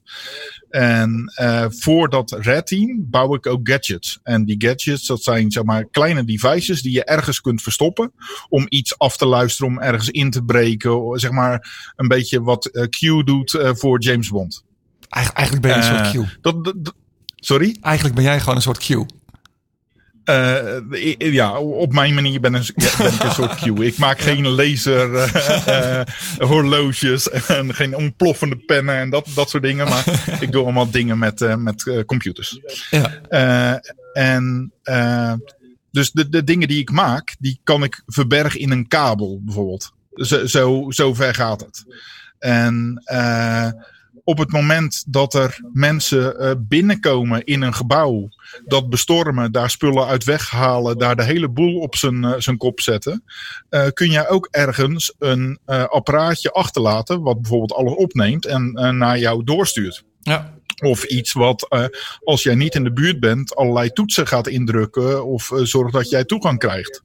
[0.70, 4.18] En eh, voor dat red team bouw ik ook gadgets.
[4.22, 8.12] En die gadgets, dat zijn zeg maar kleine devices die je ergens kunt verstoppen.
[8.48, 11.18] Om iets af te luisteren, om ergens in te breken.
[11.18, 14.64] Zeg maar een beetje wat eh, Q doet eh, voor James Bond.
[15.08, 16.38] Eigen- Eigenlijk ben je een soort Q.
[16.74, 16.94] Dat-
[17.36, 17.76] sorry?
[17.80, 18.88] Eigenlijk ben jij gewoon een soort Q.
[20.92, 23.64] I- ja, op mijn manier ben, een, ja, ben ik een soort Q.
[23.80, 26.06] Ik maak geen laser eh, eh,
[26.38, 29.88] horloges en geen ontploffende pennen en dat, dat soort dingen.
[29.88, 30.04] Maar
[30.40, 32.60] ik doe allemaal dingen met, eh, met computers.
[32.90, 33.20] Ja.
[33.28, 33.74] Eh,
[34.12, 35.32] en eh,
[35.90, 39.92] dus de, de dingen die ik maak, die kan ik verbergen in een kabel bijvoorbeeld.
[40.14, 41.84] Zo, zo, zo ver gaat het.
[42.38, 43.68] En eh,
[44.26, 48.28] op het moment dat er mensen uh, binnenkomen in een gebouw,
[48.64, 52.80] dat bestormen, daar spullen uit weghalen, daar de hele boel op zijn, uh, zijn kop
[52.80, 53.24] zetten,
[53.70, 59.44] uh, kun jij ook ergens een apparaatje achterlaten, wat bijvoorbeeld alles opneemt en naar jou
[59.44, 60.04] doorstuurt.
[60.20, 60.54] Ja.
[60.84, 61.84] Of iets wat, uh,
[62.24, 66.10] als jij niet in de buurt bent, allerlei toetsen gaat indrukken of uh, zorgt dat
[66.10, 67.02] jij toegang krijgt.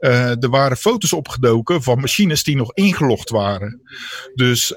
[0.00, 3.80] Uh, er waren foto's opgedoken van machines die nog ingelogd waren.
[4.34, 4.74] Dus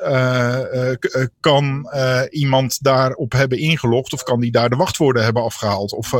[1.40, 1.90] kan
[2.30, 5.94] iemand daarop hebben ingelogd of kan die daar de wachtwoorden hebben afgehaald?
[5.94, 6.16] Of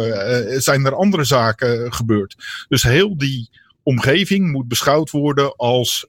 [0.58, 2.36] zijn er andere zaken gebeurd?
[2.68, 3.50] Dus heel die
[3.84, 6.08] omgeving moet beschouwd worden als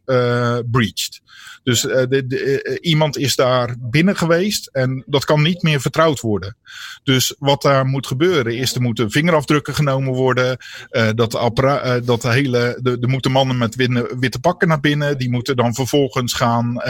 [0.70, 1.21] breached.
[1.62, 2.24] Dus uh, de,
[2.64, 6.56] uh, iemand is daar binnen geweest en dat kan niet meer vertrouwd worden.
[7.02, 10.56] Dus wat daar moet gebeuren is, er moeten vingerafdrukken genomen worden.
[10.90, 15.18] Uh, dat, de dat hele, de, er moeten mannen met witte, witte pakken naar binnen.
[15.18, 16.82] Die moeten dan vervolgens gaan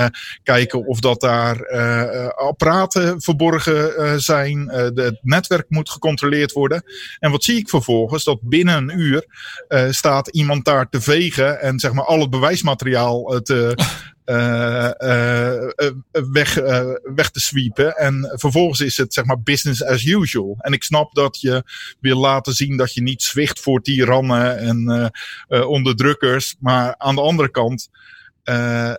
[0.42, 1.68] kijken of dat daar
[2.34, 4.68] apparaten verborgen zijn.
[4.68, 6.82] Het netwerk moet gecontroleerd worden.
[7.18, 8.24] En wat zie ik vervolgens?
[8.24, 9.26] Dat binnen een uur
[9.90, 13.74] staat iemand daar te vegen en zeg maar al het bewijsmateriaal te
[16.32, 16.54] weg,
[17.14, 17.96] weg te sweepen.
[17.96, 20.56] En vervolgens is het zeg maar business as usual.
[20.58, 21.62] En ik snap dat je
[22.00, 25.12] wil laten zien dat je niet zwicht voor tirannen en
[25.66, 26.56] onderdrukkers.
[26.60, 27.88] Maar aan de andere kant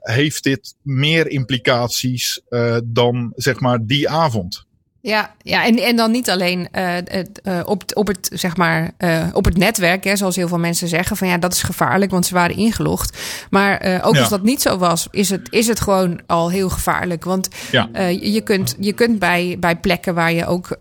[0.02, 2.42] heeft dit meer implicaties
[2.84, 4.66] dan zeg maar die avond.
[5.06, 9.28] Ja, ja en, en dan niet alleen uh, uh, op, op, het, zeg maar, uh,
[9.34, 12.26] op het netwerk, hè, zoals heel veel mensen zeggen, van ja, dat is gevaarlijk, want
[12.26, 13.18] ze waren ingelogd.
[13.50, 14.20] Maar ook ja.
[14.20, 17.24] als dat niet zo was, is het, is het gewoon al heel gevaarlijk.
[17.24, 17.90] Want ja.
[18.22, 20.78] je, kunt, je kunt bij, bij plekken waar je ook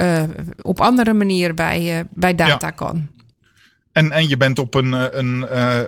[0.62, 2.70] op andere manieren bij, bij data ja.
[2.70, 3.08] kan.
[3.92, 5.81] En, en je bent op een, eh, een uh,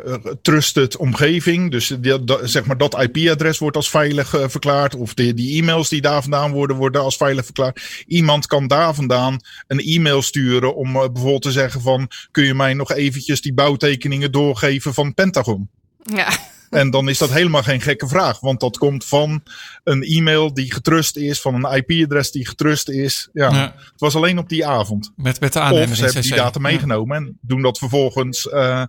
[0.43, 1.71] trusted omgeving.
[1.71, 4.95] Dus dat, zeg maar dat IP-adres wordt als veilig uh, verklaard.
[4.95, 8.05] Of de, die e-mails die daar vandaan worden, worden als veilig verklaard.
[8.07, 12.11] Iemand kan daar vandaan een e-mail sturen om bijvoorbeeld te zeggen van...
[12.31, 15.69] kun je mij nog eventjes die bouwtekeningen doorgeven van Pentagon?
[16.03, 16.29] Ja.
[16.75, 19.43] En dan is dat helemaal geen gekke vraag, want dat komt van
[19.85, 23.29] een e-mail die getrust is, van een IP-adres die getrust is.
[23.33, 25.13] Ja, ja, Het was alleen op die avond.
[25.17, 27.27] Met, met de aannemers Of ze hebben die data meegenomen ja.
[27.27, 28.83] en doen dat vervolgens uh,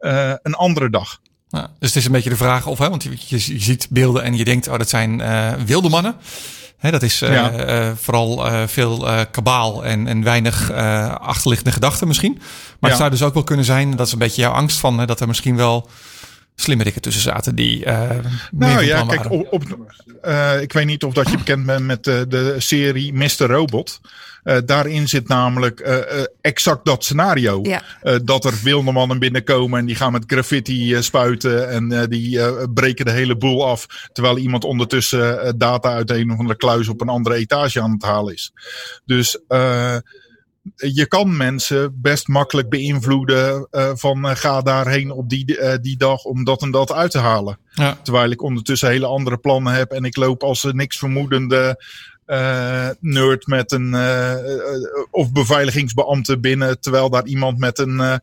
[0.00, 1.20] uh, een andere dag.
[1.48, 4.36] Ja, dus het is een beetje de vraag of, hè, want je, ziet beelden en
[4.36, 6.16] je denkt, oh, dat zijn uh, wilde mannen.
[6.80, 7.66] Dat is ja.
[7.88, 10.72] uh, vooral uh, veel kabaal en, en weinig
[11.20, 12.32] achterliggende gedachten misschien.
[12.32, 12.88] Maar ja.
[12.88, 15.20] het zou dus ook wel kunnen zijn, dat is een beetje jouw angst van, dat
[15.20, 15.88] er misschien wel
[16.54, 18.10] slimmerikken tussen zaten die uh,
[18.50, 19.62] nou ja kijk op, op
[20.24, 23.46] uh, ik weet niet of dat je bekend bent met de, de serie Mr.
[23.46, 24.00] Robot
[24.44, 25.80] uh, daarin zit namelijk
[26.40, 27.82] exact dat scenario ja.
[28.18, 33.10] dat er wilde mannen binnenkomen en die gaan met graffiti spuiten en die breken de
[33.10, 37.34] hele boel af terwijl iemand ondertussen data uit een of andere kluis op een andere
[37.34, 38.52] etage aan het halen is
[39.04, 39.38] dus
[40.74, 45.96] je kan mensen best makkelijk beïnvloeden uh, van uh, ga daarheen op die, uh, die
[45.96, 47.58] dag om dat en dat uit te halen.
[47.70, 47.98] Ja.
[48.02, 51.84] Terwijl ik ondertussen hele andere plannen heb en ik loop als niks vermoedende
[52.26, 54.32] uh, nerd met een uh,
[55.10, 58.20] of beveiligingsbeambte binnen, terwijl daar iemand met een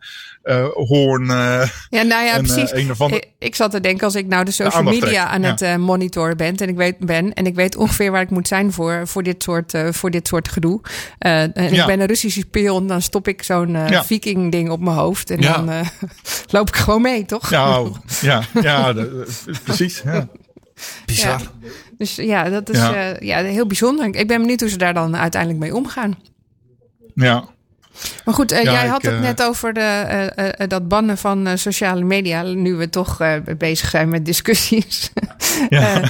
[0.74, 1.26] hoorn.
[1.26, 2.72] ja, nou ja, precies.
[2.74, 3.24] Een of andere...
[3.40, 5.54] ik, zat te denken als ik nou de social media trekt, aan ja.
[5.56, 8.72] het monitoren ben en ik weet ben en ik weet ongeveer waar ik moet zijn
[8.74, 10.82] voor, voor dit soort voor dit soort gedoe.
[11.20, 11.62] en Ja.
[11.82, 14.04] ik ben een Russische spion, dan stop ik zo'n Ja.
[14.04, 15.54] viking ding op mijn hoofd en Ja.
[15.54, 15.86] dan
[16.56, 17.50] loop ik gewoon mee, toch?
[17.50, 17.82] Ja,
[18.22, 19.26] ja, ja, de-
[19.64, 20.02] precies.
[20.06, 20.28] Ja.
[21.06, 21.40] Bizar.
[21.40, 21.70] Ja.
[21.98, 22.96] Dus ja, dat is Ja.
[22.96, 23.16] ja.
[23.20, 24.06] ja, heel bijzonder.
[24.06, 26.18] Ik ben benieuwd hoe ze daar dan uiteindelijk mee omgaan.
[27.16, 27.50] ja.
[28.26, 30.88] Maar goed, eh, Ja, jij ik, had het eh, net over de, eh, eh, dat
[30.88, 32.42] bannen van eh, sociale media.
[32.44, 35.12] Nu we toch eh, bezig zijn met discussies.
[35.70, 36.02] Ja.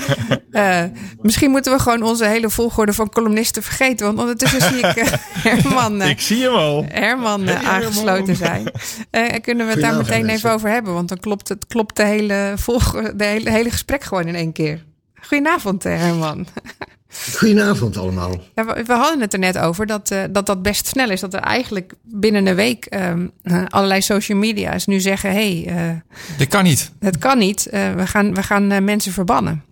[1.22, 4.06] Misschien moeten we gewoon onze hele volgorde van columnisten vergeten.
[4.06, 4.96] Want ondertussen zie ik
[5.48, 6.86] Herman, Ik zie hem al.
[6.90, 8.72] Herman Hey, aangesloten zijn.
[9.10, 10.36] Eh, kunnen we het daar meteen mensen.
[10.36, 10.94] even over hebben?
[10.94, 14.52] Want dan klopt het klopt de hele, volg, de hele, hele gesprek gewoon in één
[14.52, 14.84] keer.
[15.22, 16.48] Goedenavond, Herman.
[17.36, 18.44] Goedenavond allemaal.
[18.56, 21.20] Ja, we, we hadden het er net over dat, eh, dat dat best snel is.
[21.20, 25.88] Dat er eigenlijk binnen een week ehm, eh, allerlei social media's nu zeggen: hé, hey,
[25.90, 25.96] eh,
[26.38, 26.92] Dit kan niet.
[27.00, 27.66] het kan niet.
[27.68, 29.64] Eh, we gaan, we gaan mensen verbannen.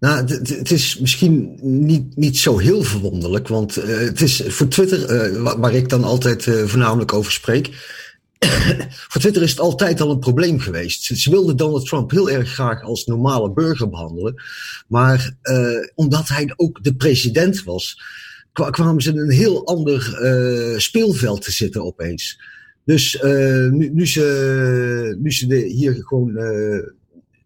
[0.00, 5.04] Nou, het- is misschien niet, niet zo heel verwonderlijk, want eh, het is voor Twitter,
[5.04, 7.70] eh, wa- waar ik dan altijd voornamelijk over spreek,
[9.10, 11.04] voor Twitter is het altijd al een probleem geweest.
[11.04, 14.42] Ze, wilden Donald Trump heel erg graag als normale burger behandelen,
[14.88, 18.00] maar eh, omdat hij ook de president was,
[18.52, 22.40] kwa- kwamen ze in een heel ander eh, speelveld te zitten opeens.
[22.84, 26.32] Dus eh, nu, nu ze, nu ze hier gewoon,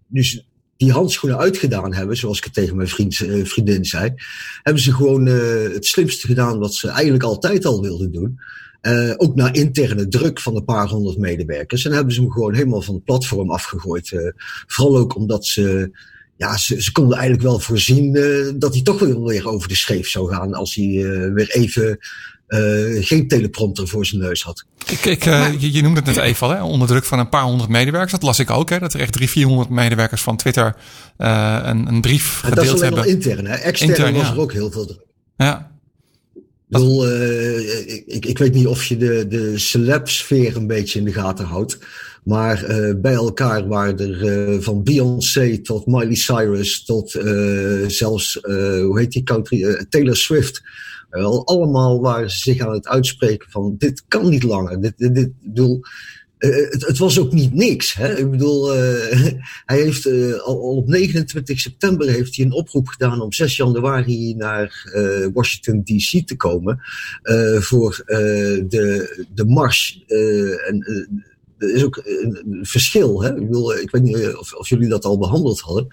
[0.06, 0.42] nu ze
[0.76, 3.16] die handschoenen uitgedaan hebben, zoals ik het tegen mijn vriend,
[3.48, 4.14] vriendin zei,
[4.62, 8.40] hebben ze gewoon het slimste gedaan wat ze eigenlijk altijd al wilden doen.
[8.82, 11.84] Uh, ook naar interne druk van een paar honderd medewerkers.
[11.84, 14.10] En hebben ze hem gewoon helemaal van het platform afgegooid.
[14.10, 14.32] Uh,
[14.66, 15.90] vooral ook omdat ze,
[16.36, 19.76] ja, ze, ze konden eigenlijk wel voorzien uh, dat hij toch wel weer over de
[19.76, 20.86] scheef zou gaan als hij
[21.34, 21.98] weer even
[23.00, 24.64] geen teleprompter voor zijn neus had.
[24.86, 26.62] Ik, ik, je, je, noemde het net even al, hè?
[26.62, 28.12] onder druk van een paar honderd medewerkers.
[28.12, 28.78] Dat las ik ook, hè?
[28.78, 30.76] dat er echt drie, vierhonderd medewerkers van Twitter
[31.16, 32.80] een, een brief gedeeld hebben.
[32.80, 33.54] Dat is alleen intern, hè?
[33.54, 34.32] extern intern, was ja.
[34.32, 35.06] er ook heel veel druk.
[35.36, 35.69] Ja,
[36.70, 41.12] bedoel, uh, ik, ik, weet niet of je de, de celeb-sfeer een beetje in de
[41.12, 41.78] gaten houdt.
[42.24, 47.10] Maar uh, bij elkaar waren er uh, van Beyoncé tot Miley Cyrus tot
[47.86, 50.62] zelfs, hoe heet die country, Taylor Swift.
[51.44, 54.80] Allemaal waren ze zich aan het uitspreken van dit kan niet langer.
[54.80, 55.80] Dit, dit, dit bedoel,
[56.40, 57.94] uh, het, het, was ook niet niks.
[57.94, 58.18] Hè?
[58.18, 58.82] Ik bedoel, uh,
[59.66, 60.06] hij heeft
[60.42, 64.90] al, op 29 september heeft hij een oproep gedaan om 6 januari naar
[65.34, 66.80] Washington DC te komen
[67.60, 70.04] voor de, de mars.
[70.66, 70.84] en
[71.58, 73.22] er is ook een verschil.
[73.22, 73.36] Hè?
[73.80, 75.86] Ik weet niet of, of jullie dat al behandeld hadden.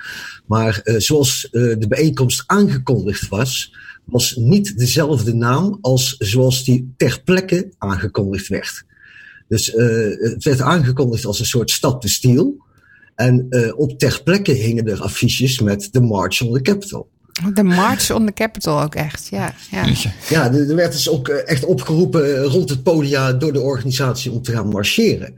[0.46, 3.74] Maar zoals de bijeenkomst aangekondigd was,
[4.06, 8.86] was niet dezelfde naam als zoals die ter plekke aangekondigd werd.
[9.48, 12.66] Dus uh, het werd aangekondigd als een soort stad de stiel.
[13.16, 17.10] En uh, op ter plekke hingen er affiches met The March on the Capitol.
[17.54, 19.54] De March on the Capitol ook echt, ja.
[19.72, 19.86] Ja,
[20.30, 24.42] ja er werd dus ook eh, echt opgeroepen rond het podium door de organisatie om
[24.42, 25.34] te gaan marcheren.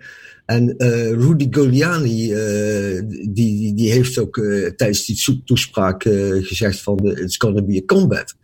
[0.46, 6.04] En uh, Rudy Giuliani, uh, die, die heeft ook uh, tijdens die toespraak
[6.42, 8.36] gezegd van it's gonna be a combat.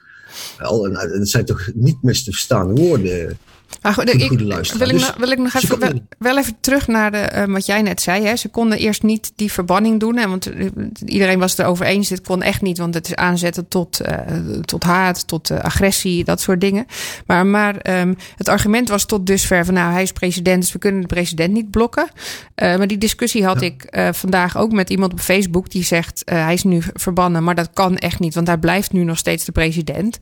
[0.57, 3.37] Al, en, dat zijn toch niet mis te verstaande woorden.
[3.85, 7.11] Maar goed, ik, wil, ik, dus wil ik nog even, wel, wel, even terug naar
[7.11, 8.25] de, uh, wat jij net zei.
[8.25, 8.35] Hè.
[8.35, 10.17] Ze konden eerst niet die verbanning doen.
[10.17, 10.69] Hè, want uh,
[11.05, 12.09] iedereen was het erover eens.
[12.09, 16.41] Dit kon echt niet, want het is aanzetten tot, uh, tot haat, tot agressie, dat
[16.41, 16.85] soort dingen.
[17.25, 20.79] Maar, maar um, het argument was tot dusver van nou, hij is president, dus we
[20.79, 22.09] kunnen de president niet blokken.
[22.55, 23.67] maar die discussie had ja.
[23.67, 27.69] ik vandaag ook met iemand op Facebook die zegt hij is nu verbannen, maar dat
[27.73, 30.19] kan echt niet, want hij blijft nu nog steeds de president.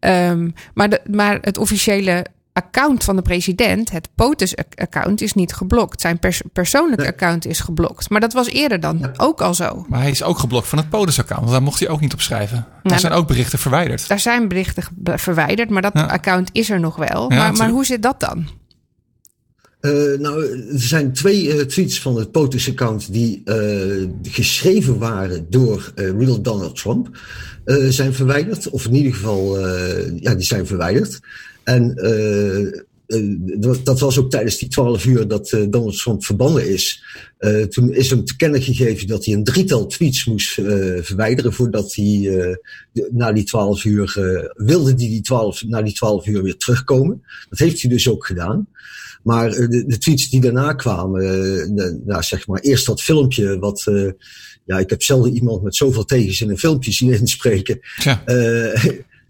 [0.00, 6.00] Um, maar, de, maar het officiële account van de president, het POTUS-account, is niet geblokt.
[6.00, 7.12] Zijn pers persoonlijke nee.
[7.12, 8.10] account is geblokt.
[8.10, 9.12] Maar dat was eerder dan ja.
[9.16, 9.84] ook al zo.
[9.88, 11.40] Maar hij is ook geblokt van het POTUS-account.
[11.40, 12.56] Want daar mocht hij ook niet op schrijven.
[12.56, 14.08] Nou, daar zijn ook berichten verwijderd.
[14.08, 16.06] Daar zijn berichten verwijderd, maar dat ja.
[16.06, 17.32] account is er nog wel.
[17.32, 18.48] Ja, maar, maar hoe zit dat dan?
[19.80, 25.92] Uh, nou, er zijn twee uh, tweets van het POTUS-account die uh, geschreven waren door
[25.94, 27.18] real Donald Trump.
[27.88, 29.58] zijn verwijderd, of in ieder geval,
[30.20, 31.20] ja, die zijn verwijderd.
[31.64, 32.82] En uh,
[33.82, 37.02] dat was ook tijdens die twaalf uur dat uh, Donald Trump verbannen is.
[37.68, 40.52] Toen is hem te kennen gegeven dat hij een drietal tweets moest
[41.00, 42.58] verwijderen voordat hij
[43.12, 44.12] na die twaalf uur
[44.56, 47.22] wilde die, die 12, na die twaalf uur weer terugkomen.
[47.48, 48.68] Dat heeft hij dus ook gedaan.
[49.22, 51.20] Maar de, de, tweets die daarna kwamen,
[51.74, 53.84] de, nou, zeg maar eerst dat filmpje wat
[54.64, 57.78] ja, ik heb zelden iemand met zoveel tegens in een filmpje zien inspreken.
[58.02, 58.22] Ja.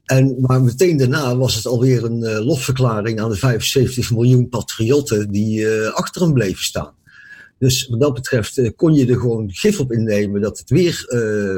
[0.04, 5.30] En, maar meteen daarna was het alweer een uh, lofverklaring aan de 75 miljoen patriotten
[5.30, 6.92] die uh, achter hem bleven staan.
[7.58, 11.04] Dus wat dat betreft uh, kon je er gewoon gif op innemen dat het weer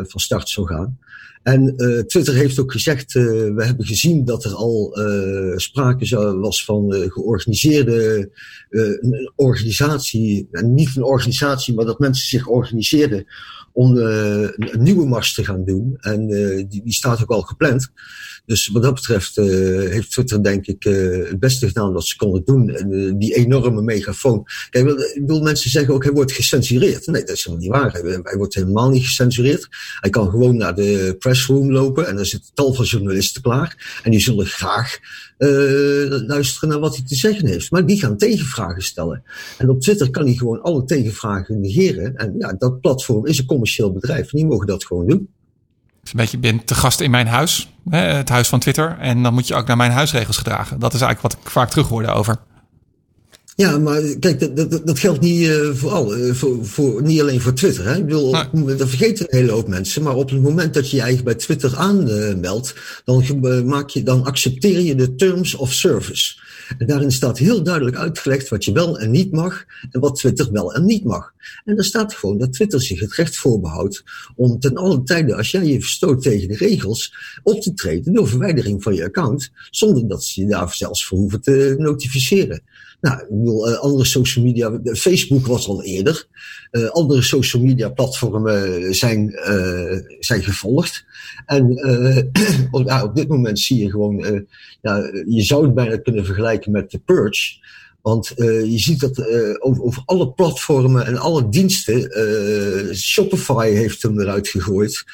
[0.09, 0.99] van start zou gaan.
[1.43, 4.99] En Twitter heeft ook gezegd, we hebben gezien dat er al
[5.57, 8.31] sprake was van georganiseerde
[8.71, 13.27] een organisatie, niet een organisatie, maar dat mensen zich organiseerden
[13.77, 15.97] om een, een nieuwe mars te gaan doen.
[16.01, 16.27] En
[16.69, 17.91] die, die staat ook al gepland.
[18.47, 19.45] Dus wat dat betreft uh,
[19.91, 22.71] heeft Twitter denk ik het beste gedaan wat ze konden doen.
[22.71, 24.45] En die enorme megafoon.
[24.71, 27.07] Kijk, ik bedoel, mensen zeggen ook hij wordt gecensureerd.
[27.07, 27.93] Nee, dat is helemaal niet waar.
[27.93, 29.69] Hij, hij wordt helemaal niet gecensureerd.
[30.01, 34.01] Hij kan gewoon naar de pressroom lopen en er zitten tal van journalisten klaar.
[34.03, 34.99] En die zullen graag
[36.27, 37.71] luisteren naar wat hij te zeggen heeft.
[37.71, 39.23] Maar die gaan tegenvragen stellen.
[39.59, 42.17] En op Twitter kan hij gewoon alle tegenvragen negeren.
[42.17, 44.33] En ja, dat platform is een commercieel bedrijf.
[44.33, 45.29] En die mogen dat gewoon doen
[46.11, 48.97] een beetje, bent te gast in mijn huis, hè, het huis van Twitter.
[48.99, 50.79] En dan moet je ook naar mijn huisregels gedragen.
[50.79, 52.37] Dat is eigenlijk wat ik vaak terug hoorde over.
[53.57, 57.21] Ja, maar kijk, dat, dat, dat geldt niet uh, voor, al, uh, voor, voor, niet
[57.21, 57.85] alleen voor Twitter.
[57.85, 57.97] Hè?
[57.97, 58.77] Ik bedoel, nee.
[58.77, 60.03] dat vergeten een hele hoop mensen.
[60.03, 63.25] Maar op het moment dat je je eigen bij Twitter aanmeldt, dan,
[63.67, 66.39] maak je, dan accepteer je de terms of service.
[66.79, 70.53] En daarin staat heel duidelijk uitgelegd wat je wel en niet mag en wat Twitter
[70.53, 71.33] wel en niet mag.
[71.65, 74.05] En daar staat gewoon dat Twitter zich het recht voorbehoudt
[74.37, 78.29] om ten alle tijde, als jij je verstoot tegen de regels, op te treden door
[78.29, 82.63] verwijdering van je account, zonder dat ze je daar zelfs voor hoeven te notificeren.
[83.01, 86.27] Nou, ik bedoel, uh, andere social media, Facebook was al eerder.
[86.73, 89.31] Uh, andere social media platformen zijn,
[90.19, 91.05] zijn gevolgd.
[91.47, 91.65] En
[93.03, 94.47] op dit moment zie je gewoon,
[94.83, 97.65] ja, je zou het bijna kunnen vergelijken met de Purge.
[98.07, 99.27] Want uh, je ziet dat uh,
[99.59, 105.05] over, over, alle platformen en alle diensten, uh, Shopify heeft hem eruit gegooid.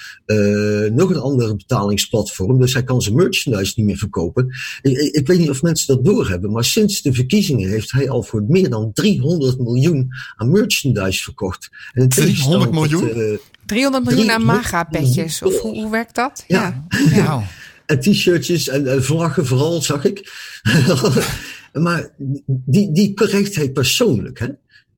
[0.93, 4.55] nog een andere betalingsplatform, dus hij kan zijn merchandise niet meer verkopen.
[4.83, 8.23] Ik, ik, weet niet of mensen dat doorhebben, maar sinds de verkiezingen heeft hij al
[8.23, 11.71] voor meer dan 300 miljoen aan merchandise verkocht.
[11.93, 13.09] En 300 miljoen?
[13.15, 16.45] Dat, 300 miljoen aan MAGA-petjes, of hoe, hoe, werkt dat?
[16.47, 16.87] Ja.
[16.89, 17.15] ja.
[17.15, 17.43] ja.
[17.87, 20.31] En t-shirtjes en, en vlaggen vooral, zag ik.
[21.73, 22.15] Maar
[22.47, 23.15] die, die
[23.55, 24.39] hij persoonlijk.
[24.39, 24.49] Hè?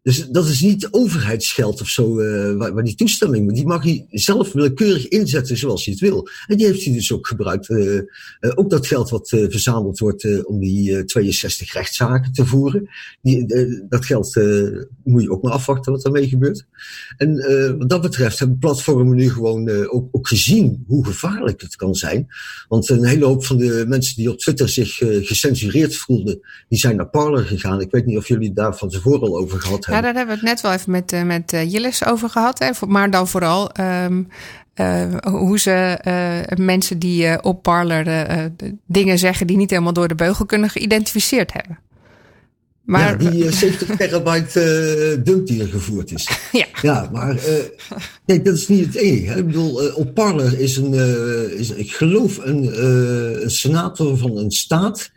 [0.04, 3.52] Dus dat is niet overheidsgeld of zo, uh, waar, die toestemming.
[3.52, 6.28] Die mag hij zelf willekeurig inzetten zoals hij het wil.
[6.46, 7.68] En die heeft hij dus ook gebruikt.
[7.68, 8.02] Uh, uh,
[8.54, 12.88] ook dat geld wat verzameld wordt om die 62 rechtszaken te voeren.
[13.22, 13.46] Die,
[13.88, 14.34] dat geld
[15.04, 16.66] moet je ook maar afwachten wat daarmee gebeurt.
[17.16, 17.34] En
[17.78, 22.26] wat dat betreft hebben platformen nu gewoon ook, ook, gezien hoe gevaarlijk het kan zijn.
[22.68, 26.96] Want een hele hoop van de mensen die op Twitter zich gecensureerd voelden, die zijn
[26.96, 27.80] naar Parler gegaan.
[27.80, 29.93] Ik weet niet of jullie daar van tevoren al over gehad hebben.
[29.94, 32.58] Ja, daar hebben we het net wel even met, uh, met uh, Jillis over gehad.
[32.58, 32.86] Hè.
[32.86, 34.28] Maar dan vooral um,
[34.74, 35.98] uh, hoe ze
[36.56, 38.30] mensen die op Parler
[38.86, 41.78] dingen zeggen die niet helemaal door de beugel kunnen geïdentificeerd hebben.
[42.82, 46.28] Maar, ja, die 70 terabyte dump die er gevoerd is.
[46.52, 46.66] ja.
[46.82, 47.36] ja, maar
[48.26, 49.32] nee, dat is niet het enige.
[49.32, 49.38] Hè.
[49.38, 50.92] Ik bedoel, op Parler is een,
[51.58, 52.82] is, ik geloof een,
[53.42, 55.10] een senator van een staat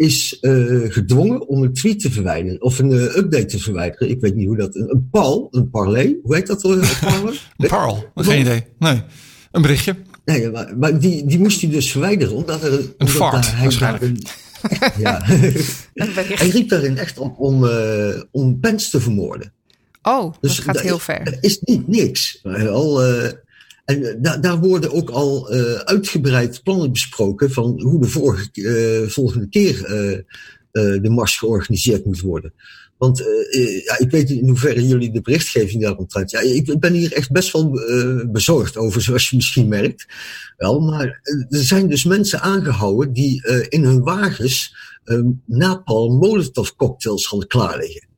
[0.00, 4.10] is uh, gedwongen om een tweet te verwijderen of een uh, update te verwijderen.
[4.10, 4.74] Ik weet niet hoe dat.
[4.74, 6.64] Een, een pal, een parlay, hoe heet dat?
[6.64, 6.82] Een
[7.56, 8.64] een parl, geen idee.
[8.78, 9.02] Nee,
[9.50, 9.96] een berichtje.
[10.24, 14.02] Nee, maar, maar die, die moest hij dus verwijderen omdat er een fart, waarschijnlijk.
[14.02, 14.22] Een,
[15.04, 15.20] ja,
[16.38, 19.52] hij riep daarin echt om, om, uh, om Pence te vermoorden.
[20.02, 21.20] Oh, dus dat gaat heel ver.
[21.20, 22.40] Er is niet niks.
[22.68, 23.02] Al,
[23.90, 28.48] en eh, da daar worden ook al uh, uitgebreid plannen besproken van hoe de vorige,
[28.52, 29.78] uh, volgende keer
[30.72, 32.52] de mars georganiseerd moet worden.
[32.98, 33.18] Want
[33.84, 36.30] ja, ik weet niet in hoeverre jullie de berichtgeving daaromtrent.
[36.30, 37.70] Ja, ik ben hier echt best wel
[38.32, 40.06] bezorgd over, zoals je misschien merkt.
[40.56, 44.74] Wel, maar er zijn dus mensen aangehouden die in hun wagens
[45.46, 48.00] napalm molotov cocktails hadden klaarliggen.
[48.00, 48.09] Eh,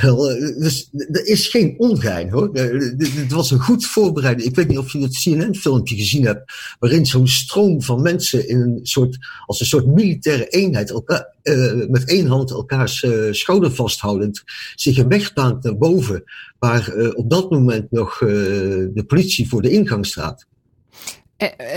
[0.00, 2.50] dus er is geen ongein hoor.
[2.52, 4.44] Het was een goed voorbereide.
[4.44, 8.60] Ik weet niet of je het CNN-filmpje gezien hebt, waarin zo'n stroom van mensen in
[8.60, 13.74] een soort, als een soort militaire eenheid, elkaar, uh, met één hand elkaars uh, schouder
[13.74, 14.42] vasthoudend,
[14.74, 16.24] zich een weg baant naar boven,
[16.58, 20.46] waar uh, op dat moment nog de politie voor de ingang staat.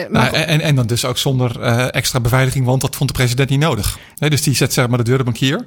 [0.10, 1.60] Nou, en, en dan dus ook zonder
[1.90, 3.98] extra beveiliging, want dat vond de president niet nodig.
[4.16, 5.66] dus die zet zeg maar de deur op een kier.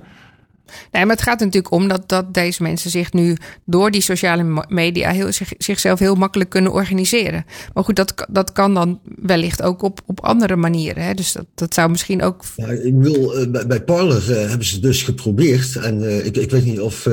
[0.92, 4.64] Nee, maar het gaat natuurlijk om dat, dat deze mensen zich nu door die sociale
[4.68, 7.44] media heel, zich, zichzelf heel makkelijk kunnen organiseren.
[7.74, 11.02] Maar goed, dat, dat kan dan wellicht ook op, op andere manieren.
[11.02, 11.14] Hè?
[11.14, 12.44] Dus dat, dat zou misschien ook.
[12.56, 15.76] Ja, ik wil, uh, bij, bij Parler uh, hebben ze dus geprobeerd.
[15.76, 17.08] En uh, ik, ik weet niet of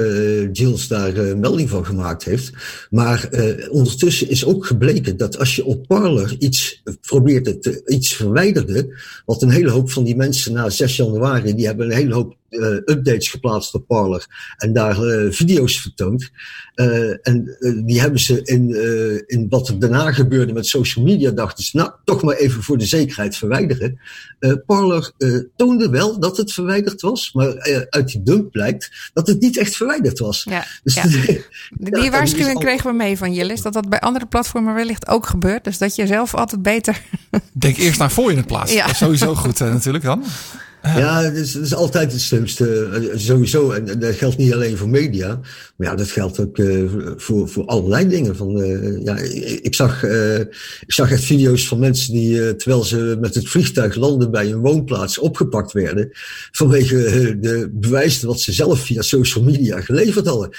[0.52, 2.52] Jills daar melding van gemaakt heeft.
[2.90, 3.30] Maar
[3.70, 9.00] ondertussen is ook gebleken dat als je op Parler iets probeert, te, iets verwijderde.
[9.26, 12.36] Wat een hele hoop van die mensen na 6 januari, die hebben een hele hoop
[12.50, 16.30] uh, updates geplaatst op Parler en daar uh, video's vertoond.
[16.76, 18.76] Uh, en die hebben ze in,
[19.28, 22.78] in wat er daarna gebeurde met social media, dachten ze, nou, toch maar even voor
[22.78, 24.00] de zekerheid verwijderen.
[24.66, 25.12] Parler
[25.56, 29.76] toonde wel dat het verwijderd was, maar uit die dump blijkt dat het niet echt
[29.76, 30.44] verwijderd was.
[30.44, 31.04] Ja, dus ja.
[32.02, 35.64] die waarschuwing kregen we mee van Jillis, dat dat bij andere platformen wellicht ook gebeurt.
[35.64, 37.02] Dus dat je zelf altijd beter.
[37.52, 38.74] Denk eerst naar voor je het plaatst.
[38.86, 38.94] Ja.
[38.94, 40.24] sowieso goed natuurlijk dan.
[40.86, 43.72] Ja, het is, altijd het slimste, eh, sowieso.
[43.72, 45.40] En, dat geldt niet alleen voor media,
[45.76, 48.36] maar ja, dat geldt ook uh, voor, voor allerlei dingen.
[48.36, 49.18] Van, uh, ja,
[49.62, 50.04] ik, zag,
[50.80, 54.60] ik zag echt video's van mensen die, terwijl ze met het vliegtuig landen bij een
[54.60, 56.10] woonplaats, opgepakt werden.
[56.52, 60.50] Vanwege de bewijzen wat ze zelf via social media geleverd hadden.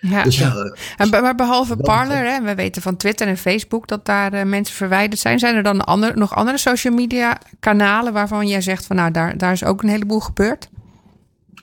[0.00, 0.22] Ja.
[0.22, 0.54] Dus ja,
[0.96, 4.74] en, maar behalve Parler, hè, we weten van Twitter en Facebook dat daar uh, mensen
[4.74, 5.38] verwijderd zijn.
[5.38, 9.38] Zijn er dan ander, nog andere social media kanalen waarvan jij zegt van nou daar,
[9.38, 10.68] daar is ook een heleboel gebeurd?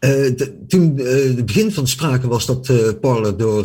[0.05, 0.31] Uh,
[0.67, 3.63] toen uh, het begin van sprake was dat uh, Parler door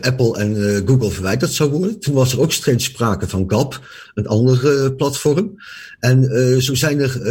[0.00, 2.00] Apple en Google verwijderd zou worden.
[2.00, 3.80] Toen was er ook steeds sprake van Gap,
[4.14, 5.54] een ander platform.
[5.98, 6.24] En
[6.62, 7.26] zo zijn er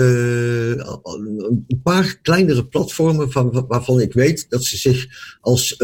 [1.67, 5.07] een paar kleinere platformen van, waarvan ik weet dat ze zich
[5.41, 5.75] als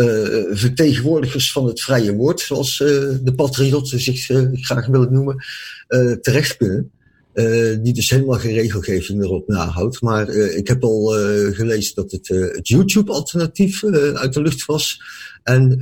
[0.51, 5.45] vertegenwoordigers van het vrije woord, zoals de patriotten zich graag willen noemen,
[6.21, 6.91] terecht kunnen.
[7.35, 10.01] Uh, die dus helemaal geen regelgeving erop nahoudt.
[10.01, 13.83] Maar uh, ik heb al uh, gelezen dat het, het YouTube-alternatief
[14.13, 15.01] uit de lucht was.
[15.43, 15.79] En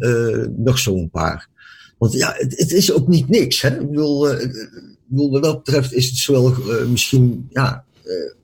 [0.58, 1.50] nog zo'n paar.
[1.98, 3.62] Want ja, het, het, is ook niet niks.
[3.62, 3.80] Hè?
[3.80, 4.28] Ik bedoel,
[5.08, 6.56] wat dat betreft is het zowel
[6.88, 7.86] misschien ja,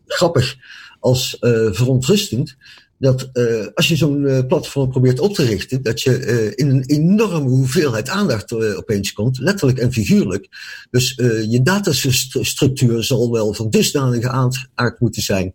[0.06, 0.56] grappig
[1.00, 1.38] als
[1.72, 2.56] verontrustend
[3.00, 6.70] dat uh, als je zo'n uh, platform probeert op te richten, dat je uh, in
[6.70, 10.48] een enorme hoeveelheid aandacht opeens komt, letterlijk en figuurlijk.
[10.92, 11.14] Dus
[11.50, 14.30] je datastructuur zal wel van dusdanige
[14.76, 15.54] aard moeten zijn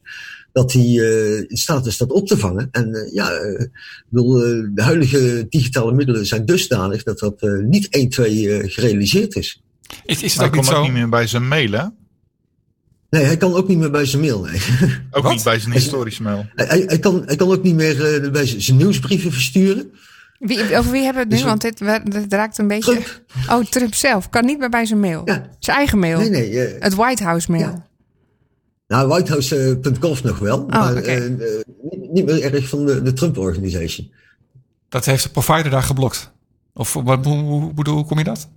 [0.53, 1.01] dat die
[1.49, 2.69] in staat is dat op te vangen.
[2.71, 3.31] En ja,
[4.09, 4.39] bedoel,
[4.75, 9.63] de huidige digitale middelen zijn dusdanig dat dat niet 1, 2 gerealiseerd is.
[10.05, 10.83] Is, is het ook niet zo?
[10.83, 12.04] niet meer bij zijn mailen?
[13.15, 14.41] Nee, hij kan ook niet meer bij zijn mail.
[14.41, 14.61] Nee.
[15.11, 16.47] Ook niet bij zijn historische mail.
[16.55, 19.93] Hij, hij, hij, kan, hij kan ook niet meer uh, bij zijn nieuwsbrieven versturen.
[20.39, 21.37] Wie, over wie hebben we het nu?
[21.37, 21.79] Dus Want dit,
[22.13, 22.93] dit, raakt een beetje.
[22.93, 23.25] Trump.
[23.51, 24.31] Oh, Trump zelf.
[24.31, 25.23] Kan niet meer bij zijn mail.
[25.25, 25.51] Ja.
[25.59, 26.19] Zijn eigen mail.
[26.19, 26.51] Nee, nee.
[26.51, 27.63] Uh, het White House mail.
[27.63, 27.87] Ja.
[28.87, 30.59] Nou, whitehouse.gov nog wel.
[30.59, 31.27] Oh, maar okay.
[31.27, 31.31] uh,
[31.91, 34.13] niet, niet, meer erg van de, de Trump-organisatie.
[34.89, 36.33] Dat heeft de provider daar geblokt.
[36.73, 38.49] Of wat, hoe, hoe, hoe kom je dat?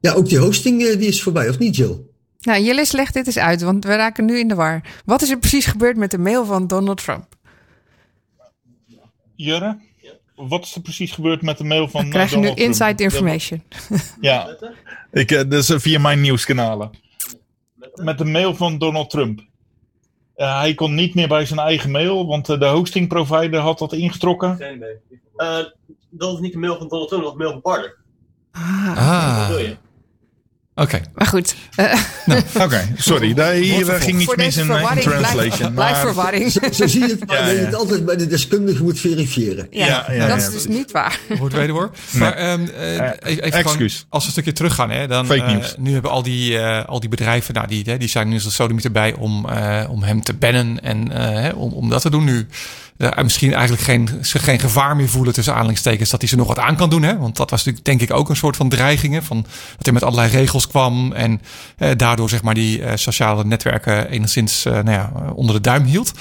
[0.00, 2.08] Ja, ook die hosting die is voorbij, of niet, Jill?
[2.40, 4.82] Nou, Jillis, leg dit eens uit, want we raken nu in de war.
[5.04, 7.34] Wat is er precies gebeurd met de mail van Donald Trump?
[9.34, 9.78] Jurre,
[10.34, 13.62] wat is er precies gebeurd met de mail van Dan krijg je nu inside information.
[14.20, 14.56] Ja,
[15.12, 16.90] ik, uh, dus via mijn nieuwskanalen.
[17.94, 19.40] Met de mail van Donald Trump.
[20.36, 23.92] Uh, hij kon niet meer bij zijn eigen mail, want de hosting provider had dat
[23.92, 24.56] ingetrokken.
[24.56, 24.96] Geen idee.
[26.10, 27.98] dat is niet de mail van Donald Trump, dat is de mail van Parler.
[28.50, 28.96] Ah.
[28.96, 29.38] ah.
[29.38, 29.76] Wat wil je?
[30.74, 31.00] Oké.
[31.14, 31.54] Maar goed.
[31.76, 31.94] Uh,
[32.26, 33.34] nou, Oké, sorry.
[33.34, 35.74] Daar, hier ging niet mis in, in translation.
[35.74, 36.50] Blijf verwarring.
[36.52, 39.66] Zo, zo, zie je het, ja, je het altijd bij de deskundige moet verifiëren.
[39.70, 41.18] Ja, ja, dat is dus niet waar.
[41.38, 41.90] Wordt weten hoor.
[42.12, 43.94] Maar um, uh, even Excuus.
[43.94, 45.74] Gewoon, als we een stukje teruggaan, hè, dan Fake news.
[45.78, 49.46] nu hebben al die, al die bedrijven, nou, die, die zijn nu zo erbij om,
[49.88, 51.14] om hem te bannen en
[51.54, 52.46] om, om dat te doen nu
[53.00, 56.58] uh, misschien eigenlijk geen, geen gevaar meer voelen tussen aanhalingstekens dat hij ze nog wat
[56.58, 57.02] aan kan doen.
[57.02, 57.18] Hè?
[57.18, 59.24] Want dat was natuurlijk denk ik ook een soort van dreigingen.
[59.24, 59.42] Van
[59.76, 61.40] dat hij met allerlei regels kwam en
[61.78, 66.12] uh, daardoor zeg maar die uh, sociale netwerken enigszins nou ja, onder de duim hield.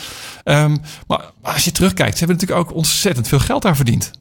[0.44, 4.12] Um, maar als je terugkijkt, ze hebben natuurlijk ook ontzettend veel geld daar verdiend.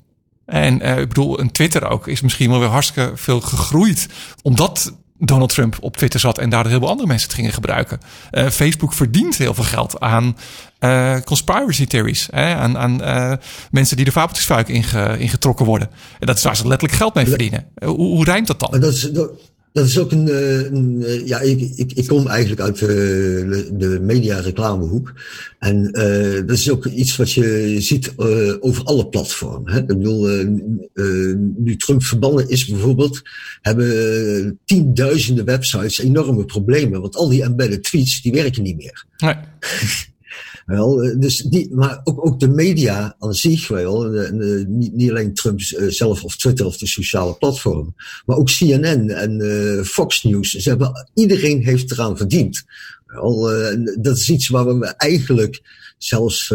[0.46, 4.08] En ik bedoel, een Twitter ook is misschien wel weer hartstikke veel gegroeid.
[4.42, 8.00] Omdat Donald Trump op Twitter zat en daar heel veel andere mensen het gingen gebruiken.
[8.32, 10.36] Uh, Facebook verdient heel veel geld aan
[10.80, 12.28] uh, conspiracy theories.
[12.30, 12.54] Hè?
[12.54, 13.32] Aan, aan uh,
[13.70, 15.90] mensen die de fabeltjesfuik inge, ingetrokken worden.
[16.18, 17.66] En dat is waar ze letterlijk geld mee verdienen.
[17.84, 18.70] Hoe, hoe rijmt dat dan?
[18.70, 19.30] Maar dat is, dat,
[19.78, 23.68] dat is ook een, eh, een eh, ja, ik, ik, ik, kom eigenlijk uit de,
[23.72, 25.12] de media-reclamehoek.
[25.58, 29.72] En uh, dat is ook iets wat je ziet uh, over alle platformen.
[29.72, 29.78] Hè?
[29.78, 33.22] Ik bedoel, uh, nu Trump verbannen is bijvoorbeeld,
[33.60, 37.00] hebben tienduizenden websites enorme problemen.
[37.00, 39.04] Want al die embedded tweets, die werken niet meer.
[39.16, 39.34] Nee.
[40.66, 44.94] Wel, eh, dus die, maar ook, ook de media aan zich wel, de, de, niet,
[44.94, 47.94] niet, alleen Trump zelf of Twitter of de sociale platformen,
[48.26, 50.50] maar ook CNN en uh, Fox News.
[50.50, 52.64] Ze hebben, iedereen heeft eraan verdiend.
[53.06, 55.62] Wel, uh, dat is iets waar we eigenlijk
[55.98, 56.52] zelfs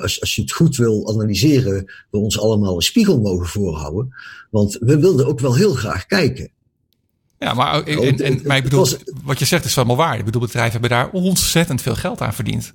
[0.00, 4.14] als, als je het goed wil analyseren, we ons allemaal een spiegel mogen voorhouden.
[4.50, 6.50] Want we wilden ook wel heel graag kijken.
[7.38, 8.86] Ja, maar, en, en, maar ik bedoel,
[9.24, 10.18] wat je zegt is allemaal waar.
[10.18, 12.72] Ik bedoel, bedrijven hebben daar ontzettend veel geld aan verdiend.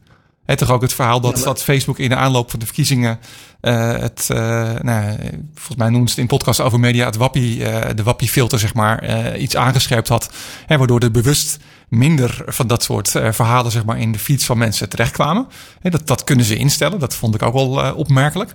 [0.51, 3.19] Het toch ook het verhaal dat, dat Facebook in de aanloop van de verkiezingen
[3.61, 4.37] uh, het, uh,
[4.81, 5.17] nou,
[5.53, 8.73] volgens mij noemen ze het in podcast over media het wappie, uh, de wappie-filter, zeg
[8.73, 10.29] maar, iets aangescherpt had.
[10.65, 11.59] Hè, waardoor er bewust
[11.91, 15.47] minder van dat soort verhalen, zeg maar, in de feeds van mensen terechtkwamen.
[15.81, 16.99] Dat, dat kunnen ze instellen.
[16.99, 18.53] Dat vond ik ook wel opmerkelijk.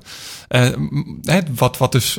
[1.23, 2.19] Hè, wat, wat dus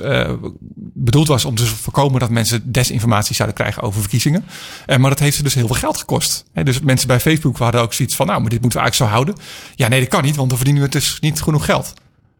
[0.93, 4.45] bedoeld was om te voorkomen dat mensen desinformatie zouden krijgen over verkiezingen.
[4.88, 6.45] maar dat heeft ze dus heel veel geld gekost.
[6.53, 9.18] Dus mensen bij Facebook hadden ook zoiets van, nou, maar dit moeten we eigenlijk zo
[9.18, 9.43] houden.
[9.76, 11.93] Ja, nee, dat kan niet, want dan verdienen we dus niet genoeg geld.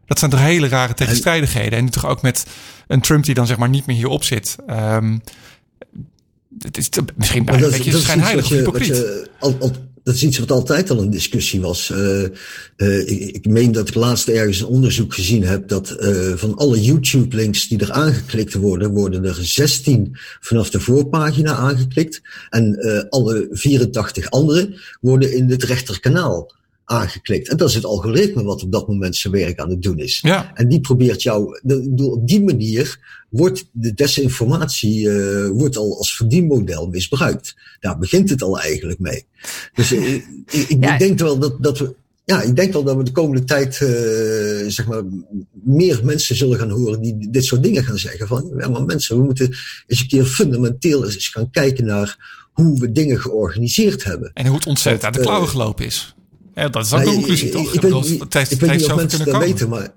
[0.06, 1.78] Dat zijn toch hele rare tegenstrijdigheden.
[1.78, 2.46] En toch ook met
[2.86, 4.56] een Trump die dan zeg maar niet meer hierop zit.
[4.70, 5.22] Um,
[6.58, 9.28] het is misschien bijna een beetje schijnheilig hypocriet.
[10.02, 11.90] dat is iets wat altijd al een discussie was.
[11.90, 12.22] Uh,
[12.76, 16.56] uh, ik, ik, meen dat ik laatst ergens een onderzoek gezien heb dat uh, van
[16.56, 22.20] alle YouTube-links die er aangeklikt worden, worden er 16 vanaf de voorpagina aangeklikt.
[22.50, 22.78] En
[23.10, 26.56] alle 84 andere worden in het rechterkanaal
[26.88, 27.48] aangeklikt.
[27.48, 30.20] En dat is het algoritme wat op dat moment zijn werk aan het doen is.
[30.22, 30.50] Ja.
[30.54, 31.60] En die probeert jou,
[31.96, 32.98] op die manier
[33.30, 37.56] wordt de desinformatie eh, wordt al als verdienmodel misbruikt.
[37.80, 39.24] Daar begint het al eigenlijk mee.
[39.74, 40.24] Dus eh, ik,
[40.68, 40.98] ik Ja.
[40.98, 41.94] denk wel dat, dat we.
[42.24, 43.88] Ja, ik denk wel dat we de komende tijd eh,
[44.68, 45.02] zeg maar,
[45.52, 48.26] meer mensen zullen gaan horen die dit soort dingen gaan zeggen.
[48.26, 52.80] Van, ja, maar mensen, we moeten eens een keer fundamenteel eens gaan kijken naar hoe
[52.80, 54.30] we dingen georganiseerd hebben.
[54.34, 56.14] En hoe het ontzettend uit de klauwen gelopen is.
[56.58, 57.72] Ja, dat is ook Ja, een ik- conclusie, ik- toch?
[57.74, 57.82] Ik,
[58.34, 59.48] heeft, ik het weet niet of mensen kunnen dat komen.
[59.48, 59.88] weten, maar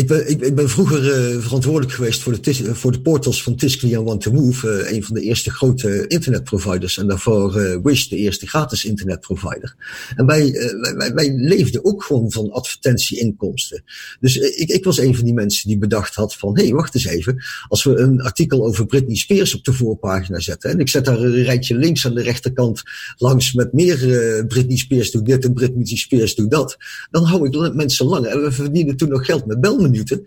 [0.00, 3.56] ik ben, ik, ben vroeger eh, verantwoordelijk geweest voor de, eh, voor de portals van
[3.56, 6.98] Tiscali en Want to Move, eh, een van de eerste grote internetproviders.
[6.98, 9.74] En daarvoor Wish, de eerste gratis internetprovider.
[10.16, 10.52] En wij,
[10.96, 13.84] wij, wij, leefden ook gewoon van advertentieinkomsten.
[14.20, 16.94] Dus ik, ik was een van die mensen die bedacht had van, hé, hey, wacht
[16.94, 17.44] eens even.
[17.68, 21.20] Als we een artikel over Britney Spears op de voorpagina zetten, en ik zet daar
[21.20, 22.82] een rijtje links aan de rechterkant
[23.16, 23.98] langs met meer
[24.46, 26.76] Britney Spears doet dit en Britney Spears doet dat,
[27.10, 28.30] dan hou ik mensen langer.
[28.30, 29.60] En we verdienen toen nog geld met
[29.90, 30.24] belminuten.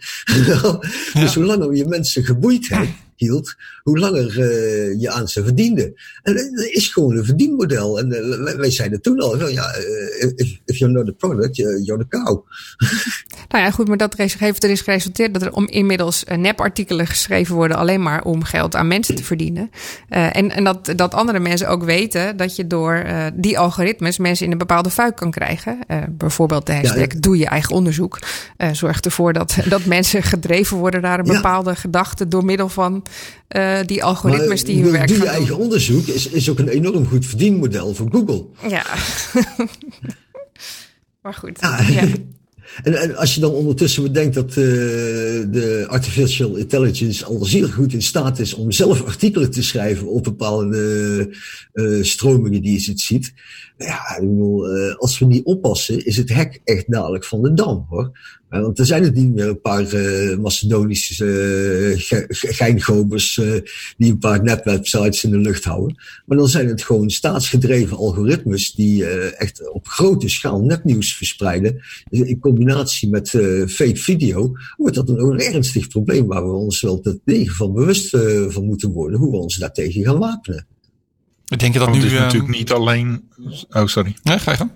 [1.21, 6.01] dus hoe langer je mensen geboeid hebt, hield, hoe langer eh, je aan ze verdiende.
[6.23, 7.99] En eh, dat is gewoon een verdienmodel.
[7.99, 9.75] En eh, wij, zeiden toen al, van, ja,
[10.35, 12.45] if, if you're not a product, you're the cow.
[13.49, 17.55] Nou ja, goed, maar dat heeft er is geresulteerd dat er om inmiddels nepartikelen geschreven
[17.55, 19.69] worden alleen maar om geld aan mensen te verdienen.
[20.09, 24.51] En en dat, dat andere mensen ook weten dat je door die algoritmes mensen in
[24.51, 25.79] een bepaalde fuik kan krijgen.
[26.09, 28.19] Bijvoorbeeld de hashtag Ja, doe je eigen onderzoek.
[28.71, 31.33] Zorgt ervoor dat, dat mensen gedreven worden naar een Ja.
[31.33, 33.02] bepaalde gedachte door middel van
[33.47, 35.31] eh, die algoritmes Maar, die hun werk doe je doen.
[35.31, 38.45] eigen onderzoek is, is ook een enorm goed verdienmodel voor Google.
[38.69, 38.85] Ja.
[41.21, 41.57] maar goed.
[41.61, 41.81] Ja.
[41.81, 42.07] Ja.
[42.83, 47.93] En, en als je dan ondertussen bedenkt dat eh, de artificial intelligence al zeer goed
[47.93, 51.29] in staat is om zelf artikelen te schrijven op bepaalde
[51.73, 53.33] eh, stromingen die je ziet.
[53.77, 57.53] Ja, ik bedoel, eh, als we niet oppassen, is het hek echt dadelijk van de
[57.53, 58.19] dam hoor.
[58.49, 61.25] Eh, want er zijn het niet meer een paar eh, Macedonische
[61.97, 63.41] ge- geingobers
[63.97, 65.97] die een paar netwebsites in de lucht houden.
[66.25, 69.05] Maar dan zijn het gewoon staatsgedreven algoritmes die
[69.35, 71.81] echt op grote schaal nepnieuws verspreiden.
[72.09, 73.29] In combinatie met
[73.67, 78.09] fake video wordt dat een, ernstig probleem waar we ons wel te tegen van bewust
[78.47, 79.19] van moeten worden.
[79.19, 80.67] Hoe we ons daartegen gaan wapenen.
[81.45, 82.03] Denk je dat Want nu...
[82.03, 83.29] het is ehm, natuurlijk niet alleen.
[83.69, 84.15] Oh, sorry.
[84.23, 84.71] Nee, ga je gang.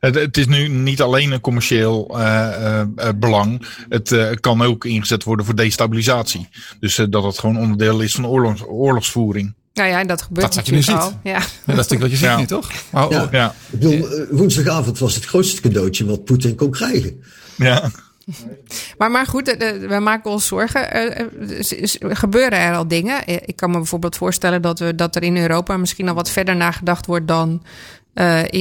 [0.00, 3.66] Het, het is nu niet alleen een commercieel eh, eh, eh, belang.
[3.88, 6.48] Het eh, kan ook ingezet worden voor destabilisatie.
[6.80, 9.54] Dus eh, dat het gewoon onderdeel is van oorlogs, oorlogsvoering.
[9.74, 11.14] Nou ja, en dat gebeurt Dat wat je nu natuurlijk ziet.
[11.14, 11.20] al.
[11.24, 11.38] Ja.
[11.38, 12.38] Ja, dat is natuurlijk wat je zegt Ja.
[12.38, 12.70] nu, toch?
[12.92, 13.22] Oh, Ja.
[13.24, 13.32] oh.
[13.32, 17.22] Ja, Ik bedoel, woensdagavond was het grootste cadeautje wat Poetin kon krijgen.
[17.56, 17.90] ja.
[18.98, 19.56] Maar, maar goed,
[19.88, 20.90] we maken ons zorgen.
[20.92, 21.26] Eh, eh,
[21.60, 23.24] s- s- gebeuren er al dingen?
[23.24, 26.30] Eh, Ik kan me bijvoorbeeld voorstellen dat, we, dat er in Europa misschien al wat
[26.30, 27.62] verder nagedacht wordt dan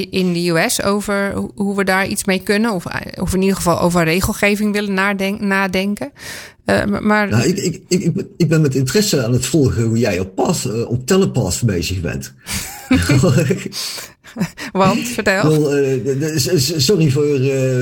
[0.10, 2.72] in de US over hoe- we daar iets mee kunnen.
[2.72, 2.86] Of,
[3.20, 6.12] of in ieder geval over regelgeving willen nadenk- nadenken.
[6.66, 10.20] Eh, maar Nou, ik, ik, ik, ik ben- met interesse aan het volgen hoe jij
[10.20, 12.34] op, Path, eh, op Telepath bezig bent.
[14.72, 15.44] want, vertel.
[15.50, 16.38] Wel, eh,
[16.78, 17.28] sorry voor,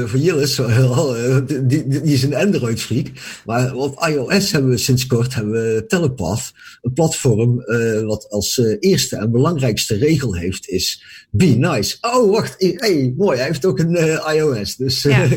[0.08, 3.08] voor Jillis, eh, die, die, die is een Android-freak.
[3.46, 6.52] Maar op iOS hebben we sinds kort hebben we Telepath,
[6.82, 7.64] een platform
[8.06, 11.98] wat als eerste en belangrijkste regel heeft is be nice.
[12.02, 14.76] Oh, wacht, hey, mooi, hij heeft ook een iOS.
[14.76, 15.28] Dus Ja.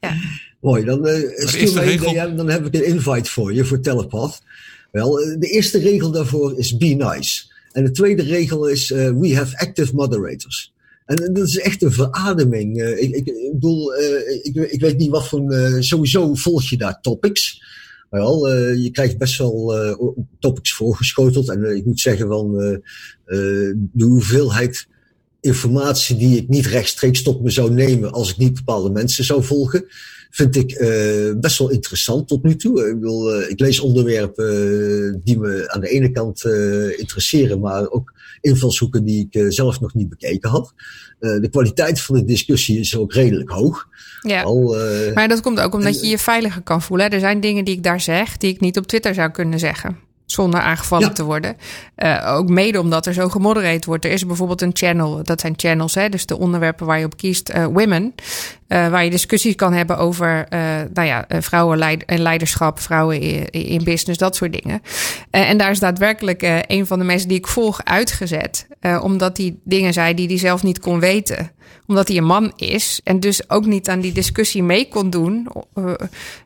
[0.00, 0.14] Ja.
[0.66, 3.52] Mooi, dan eh stuur eerste mij een regel- DM, dan heb ik een invite voor
[3.54, 4.42] je, voor Telepath.
[4.90, 7.54] Wel, eh, de eerste regel daarvoor is be nice.
[7.72, 10.72] En de tweede regel is uh, we have active moderators.
[11.06, 12.80] En uh, dat is echt een verademing.
[12.80, 15.52] Uh, ik, ik, ik bedoel, uh, ik, ik, weet niet wat voor.
[15.52, 17.62] Uh, sowieso volg je daar topics.
[18.10, 19.96] Wel, uh, je krijgt best wel uh,
[20.38, 21.48] topics voorgeschoteld.
[21.48, 22.78] En uh, ik moet zeggen van uh,
[23.92, 24.86] de hoeveelheid
[25.46, 29.44] informatie die ik niet rechtstreeks tot me zou nemen als ik niet bepaalde mensen zou
[29.44, 29.84] volgen,
[30.30, 32.88] vind ik uh, best wel interessant tot nu toe.
[32.88, 36.44] Ik, bedoel, uh, ik lees onderwerpen uh, die me aan de ene kant
[36.96, 40.74] interesseren, maar ook invalshoeken die ik zelf nog niet bekeken had.
[41.18, 43.88] de kwaliteit van de discussie is ook redelijk hoog.
[44.20, 44.42] Ja.
[44.42, 44.76] Al,
[45.14, 47.10] maar dat komt ook omdat je je veiliger kan voelen.
[47.10, 50.05] Er zijn dingen die ik daar zeg die ik niet op Twitter zou kunnen zeggen
[50.26, 51.12] zonder aangevallen ja.
[51.12, 51.56] te worden.
[51.96, 54.04] Uh, ook mede omdat er zo gemodereerd wordt.
[54.04, 57.16] Er is bijvoorbeeld een channel, dat zijn channels, hè, dus de onderwerpen waar je op
[57.16, 58.14] kiest, uh, Women.
[58.68, 60.60] Eh, waar je discussies kan hebben over uh,
[60.94, 64.82] nou ja, vrouwen en leiderschap, vrouwen in, in, business, dat soort dingen.
[65.30, 68.66] en daar is daadwerkelijk een van de mensen die ik volg uitgezet,
[69.00, 71.54] omdat hij dingen zei die hij zelf niet kon weten
[71.86, 75.48] omdat hij een man is en dus ook niet aan die discussie mee kon doen.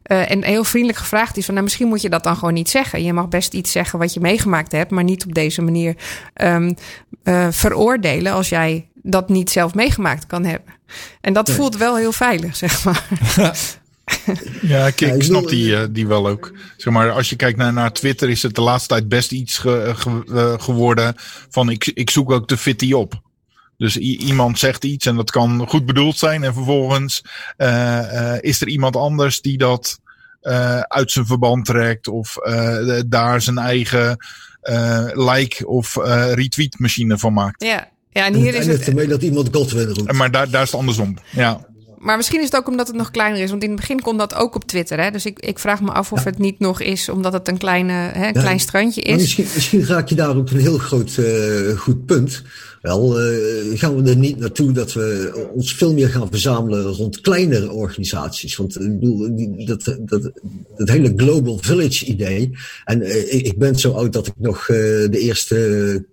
[0.02, 3.02] En heel vriendelijk gevraagd is van, nou misschien moet je dat dan gewoon niet zeggen.
[3.02, 5.96] Je mag best iets zeggen wat je meegemaakt hebt, maar niet op deze manier
[6.36, 6.66] uh,
[7.50, 10.74] veroordelen als jij dat niet zelf meegemaakt kan hebben.
[11.20, 13.06] En dat voelt wel heel veilig, zeg maar.
[14.62, 16.52] Ja, ik, ik snap die, die wel ook.
[16.76, 19.58] Zeg maar, als je kijkt naar, naar Twitter, is het de laatste tijd best iets
[19.58, 21.14] ge, ge, geworden
[21.50, 23.20] van ik, ik zoek ook de fitty op.
[23.76, 26.44] Dus iemand zegt iets en dat kan goed bedoeld zijn.
[26.44, 27.24] En vervolgens
[27.56, 30.00] uh, uh, is er iemand anders die dat
[30.42, 32.08] uh, uit zijn verband trekt.
[32.08, 32.34] Of
[33.06, 34.16] daar zijn eigen
[35.12, 35.96] like of
[36.34, 37.64] retweet machine van maakt.
[37.64, 38.88] Ja, ja en hier en is het...
[38.88, 40.12] ermee dat iemand Godwin roept.
[40.12, 41.16] Maar daar, daar is het andersom.
[41.30, 41.68] Ja.
[41.98, 43.50] Maar misschien is het ook omdat het nog kleiner is.
[43.50, 45.00] Want in het begin kon dat ook op Twitter.
[45.00, 45.10] Hè?
[45.10, 47.92] Dus ik, ik vraag me af of het niet nog is omdat het een, kleine,
[47.92, 49.16] hè, een klein strandje is.
[49.16, 52.42] Misschien, misschien raak je daar ook een heel groot uh, goed punt.
[52.80, 57.20] Wel, uh, gaan we er niet naartoe dat we ons veel meer gaan verzamelen rond
[57.20, 58.56] kleinere organisaties.
[58.56, 60.30] Want ik bedoel, dat, dat,
[60.76, 62.50] dat hele Global Village idee.
[62.84, 64.76] En uh, ik ben zo oud dat ik nog uh,
[65.10, 66.04] de eerste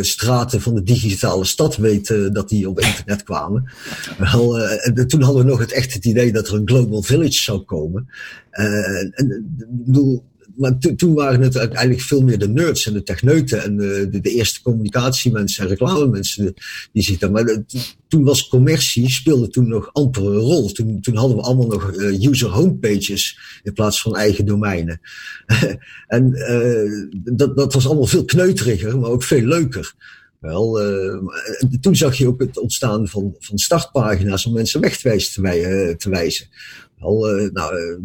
[0.00, 3.72] straten van de digitale stad weet dat die op internet kwamen.
[4.18, 7.42] Wel, en toen hadden we nog het echt het idee dat er een Global Village
[7.42, 8.08] zou komen.
[8.50, 9.14] en
[9.58, 10.24] ik bedoel,
[10.58, 14.20] maar toen waren het uiteindelijk veel meer de nerds en de techneuten en de, de,
[14.20, 16.54] de eerste communicatiemensen en reclamemensen
[16.92, 17.30] die zich daar.
[17.30, 17.62] Maar
[18.08, 20.72] toen was commercie, speelde toen nog amper een rol.
[20.72, 25.00] Toen, toen hadden we allemaal nog uh, user homepages in plaats van eigen domeinen.
[26.06, 29.94] en uh, dat, dat was allemaal veel kneuteriger, maar ook veel leuker.
[30.38, 30.80] Wel,
[31.80, 36.10] toen zag je ook het ontstaan van, van startpagina's om mensen wegwijs te, wij, te
[36.10, 36.48] wijzen.
[36.98, 37.98] Wel, nou,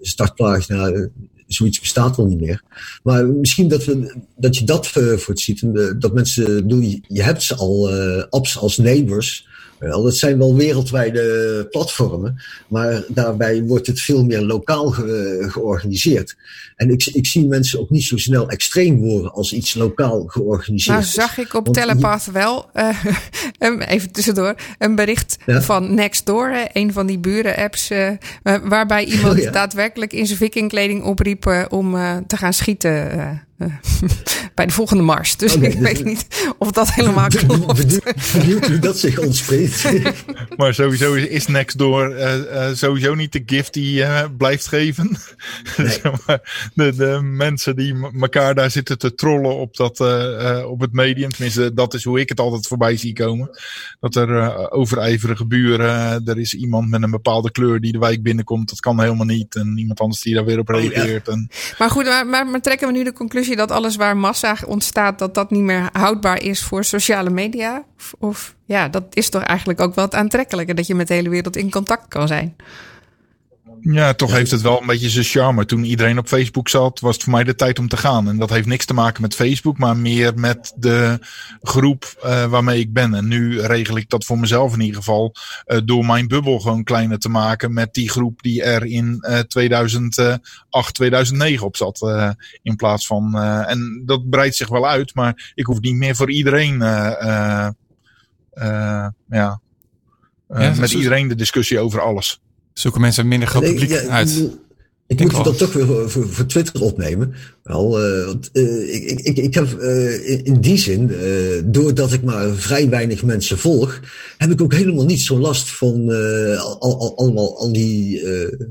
[0.00, 1.08] ik startpagina
[1.52, 2.62] zoiets bestaat al niet meer.
[3.02, 5.62] Maar misschien dat, we, dat je dat uh, voor het ziet.
[5.62, 6.68] En, dat mensen,
[7.08, 9.48] je, hebt ze al, uh, apps als neighbors.
[9.80, 16.36] Wel, dat zijn wel wereldwijde platformen, maar daarbij wordt het veel meer lokaal ge georganiseerd.
[16.76, 20.98] En ik, ik, zie mensen ook niet zo snel extreem worden als iets lokaal georganiseerd
[20.98, 25.62] nou, zag ik op Want Telepath wel, uh, even tussendoor, een bericht ja?
[25.62, 28.10] van Nextdoor, een van die buren-apps, uh,
[28.42, 29.50] waarbij iemand oh, ja.
[29.50, 33.48] daadwerkelijk in zijn vikingkleding opriep uh, om te gaan schieten.
[34.54, 35.36] bij de volgende mars.
[35.36, 36.26] Dus okay, ik dus weet niet
[36.58, 38.32] of dat helemaal klopt.
[38.32, 39.92] Benieuwd hoe dat zich ontspreekt.
[40.56, 45.16] maar sowieso is Nextdoor uh, uh, sowieso niet de gift die uh, blijft geven.
[45.76, 46.00] Nee.
[46.74, 50.00] de, de, mensen die elkaar daar zitten te trollen op, dat,
[50.64, 51.30] op het medium.
[51.30, 53.50] Tenminste, dat is hoe ik het altijd voorbij zie komen.
[54.00, 58.68] Dat er overijverige buren, er is iemand met een bepaalde kleur die de wijk binnenkomt.
[58.68, 59.54] Dat kan helemaal niet.
[59.54, 61.28] En iemand anders die daar weer op reageert.
[61.28, 61.40] Oh, ja.
[61.40, 61.50] en...
[61.78, 65.18] Maar goed, maar, maar, maar trekken we nu de conclusie dat alles waar massa ontstaat,
[65.18, 67.84] dat dat niet meer houdbaar is voor sociale media?
[67.96, 71.14] Of, of ja, dat is toch eigenlijk ook wel het aantrekkelijke, dat je met de
[71.14, 72.56] hele wereld in contact kan zijn.
[73.82, 75.64] Ja, toch heeft het wel een beetje zijn charme.
[75.64, 78.28] Toen iedereen op Facebook zat, was het voor mij de tijd om te gaan.
[78.28, 81.18] En dat heeft niks te maken met Facebook, maar meer met de
[81.62, 83.14] groep uh, waarmee ik ben.
[83.14, 85.34] En nu regel ik dat voor mezelf in ieder geval
[85.66, 89.38] uh, door mijn bubbel gewoon kleiner te maken met die groep die er in uh,
[89.38, 91.98] 2008, 2009 op zat.
[92.62, 96.30] In plaats van, en dat breidt zich wel uit, maar ik hoef niet meer voor
[96.30, 97.74] iedereen, ja,
[99.28, 99.60] ja
[100.48, 102.40] met iedereen de discussie over alles
[102.72, 104.48] zoeken mensen minder groot publiek ja, uit.
[105.06, 107.34] Ik, moet het dan toch weer voor, voor Twitter opnemen.
[107.70, 107.90] Wel,
[108.26, 111.10] want, uh, ik, ik, ik heb uh, in, in, die zin,
[111.64, 114.00] doordat ik maar vrij weinig mensen volg,
[114.38, 116.08] heb ik ook helemaal niet zo last van
[116.58, 118.22] al, al, allemaal al die,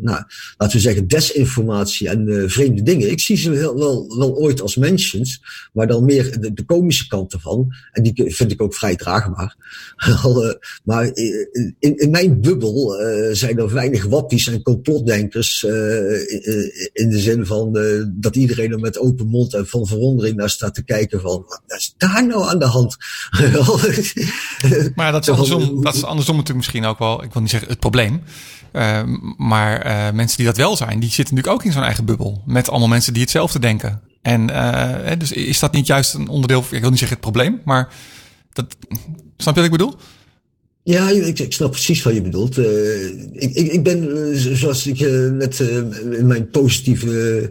[0.01, 0.23] nou,
[0.57, 3.11] laten we zeggen, desinformatie en vreemde dingen.
[3.11, 5.41] Ik zie ze heel, wel, wel ooit als mentions,
[5.73, 7.67] maar dan meer de, de komische kant ervan.
[7.91, 9.55] En die vind ik ook vrij draagbaar.
[10.83, 12.95] maar in, in, mijn bubbel
[13.31, 15.63] zijn er weinig wappies en complotdenkers
[16.93, 17.77] in de zin van
[18.15, 21.93] dat iedereen er open mond en van verwondering naar staat te kijken van, wat is
[21.97, 22.97] daar nou aan de hand?
[24.95, 27.69] maar dat is, andersom, dat is andersom natuurlijk misschien ook wel, ik wil niet zeggen
[27.69, 28.23] het probleem.
[28.73, 29.01] Uh,
[29.37, 32.43] maar uh, mensen die dat wel zijn, die zitten natuurlijk ook in zo'n eigen bubbel.
[32.45, 34.01] Met allemaal mensen die hetzelfde denken.
[34.21, 37.61] En uh, dus is dat niet juist een onderdeel, ik wil niet zeggen het probleem,
[37.65, 37.93] maar
[38.53, 38.75] dat,
[39.37, 39.95] snap je wat ik bedoel?
[40.89, 42.57] Ja, ik, snap precies wat je bedoelt.
[42.57, 45.59] Uh, ik, ik, ik, ben, uh, zoals ik uh, net
[46.11, 47.49] in mijn positieve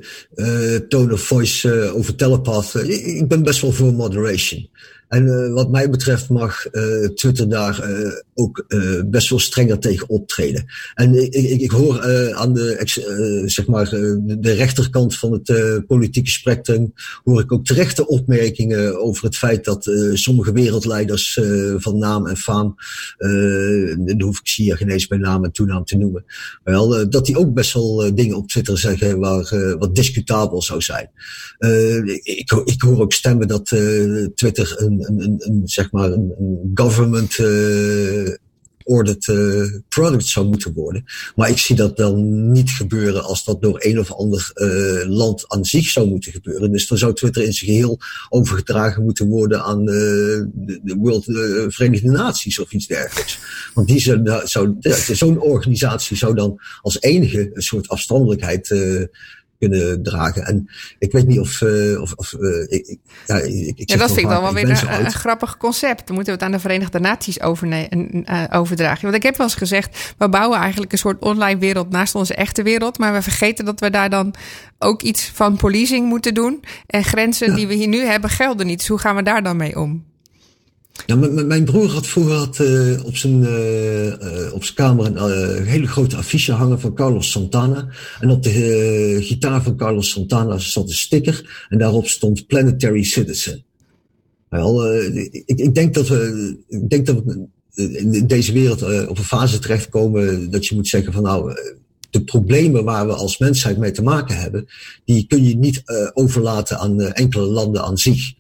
[0.89, 4.69] tone of voice over telepath, ik, ik, ben best wel voor moderation.
[5.09, 9.79] En eh, wat mij betreft mag eh, Twitter daar eh, ook eh, best wel strenger
[9.79, 10.65] tegen optreden.
[10.95, 15.87] En ik, ik, ik hoor eh, aan de, eh, zeg maar, de, rechterkant van het
[15.87, 16.93] politieke spectrum,
[17.25, 21.41] hoor ik ook terechte opmerkingen over het feit dat sommige wereldleiders
[21.77, 22.75] van naam en faam,
[23.99, 26.25] dan hoef ik hier geen eens bij naam en toenaam te noemen,
[26.65, 31.11] wel, dat die ook best wel dingen op Twitter zeggen waar, wat discutabel zou zijn.
[32.23, 33.67] Ik, ik hoor ook stemmen dat
[34.35, 37.37] Twitter een, een, een, een, zeg maar een, een government
[38.89, 41.05] ordered eh, product zou moeten worden.
[41.37, 45.45] Maar ik zie dat dan niet gebeuren als dat door een of ander eh, land
[45.49, 46.73] aan zich zou moeten gebeuren.
[46.73, 49.95] Dus dan zou Twitter in zijn geheel overgedragen moeten worden aan eh,
[50.55, 51.25] de, de World
[51.75, 53.39] Verenigde Naties of iets dergelijks.
[53.75, 58.69] Want die zou, zou, ja, zo'n organisatie zou dan als enige een soort afstandelijkheid
[59.59, 60.45] kunnen dragen.
[60.47, 61.63] En ik weet niet of.
[61.63, 64.71] eh, of, of eh, ik, ja, ik, ik Ja, dat vind ik dan wel weer
[64.71, 66.07] een, een grappig concept.
[66.07, 69.03] Dan moeten we het aan de Verenigde Naties eh, overdragen.
[69.03, 72.35] Want ik heb wel eens gezegd, we bouwen eigenlijk een soort online wereld naast onze
[72.35, 72.99] echte wereld.
[72.99, 74.35] Maar we vergeten dat we daar dan
[74.79, 76.65] ook iets van policing moeten doen.
[76.87, 77.55] En grenzen Ja.
[77.57, 78.79] die we hier nu hebben gelden niet.
[78.79, 80.05] Dus hoe gaan we daar dan mee om?
[81.07, 85.65] Ja, mijn broer had vroeger had, eh, op, zijn, eh, eh, op zijn kamer een
[85.65, 87.89] hele grote affiche hangen van Carlos Santana.
[88.21, 93.65] En op de gitaar van Carlos Santana zat een sticker en daarop stond Planetary Citizen.
[94.49, 97.47] Wel, ik, ik denk dat we, ik denk dat we
[97.77, 101.53] in deze wereld op een fase terechtkomen dat je moet zeggen van nou,
[102.11, 104.67] de problemen waar we als mensheid mee te maken hebben,
[105.05, 105.83] die kun je niet
[106.13, 108.37] overlaten aan enkele landen aan zich.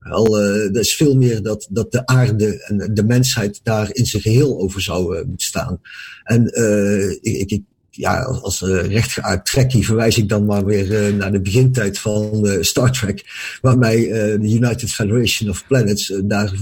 [0.00, 4.22] Wel, er is veel meer dat, dat de aarde en de mensheid daar in zijn
[4.22, 5.80] geheel over zou eh, moeten staan.
[6.24, 11.16] En eh, ik, ik, ja, als, uh, rechtgeaard trekkie verwijs ik dan maar weer uh,
[11.16, 13.24] naar de begintijd van uh, Star Trek,
[13.60, 16.52] waarbij uh, de United Federation of Planets, uh, daar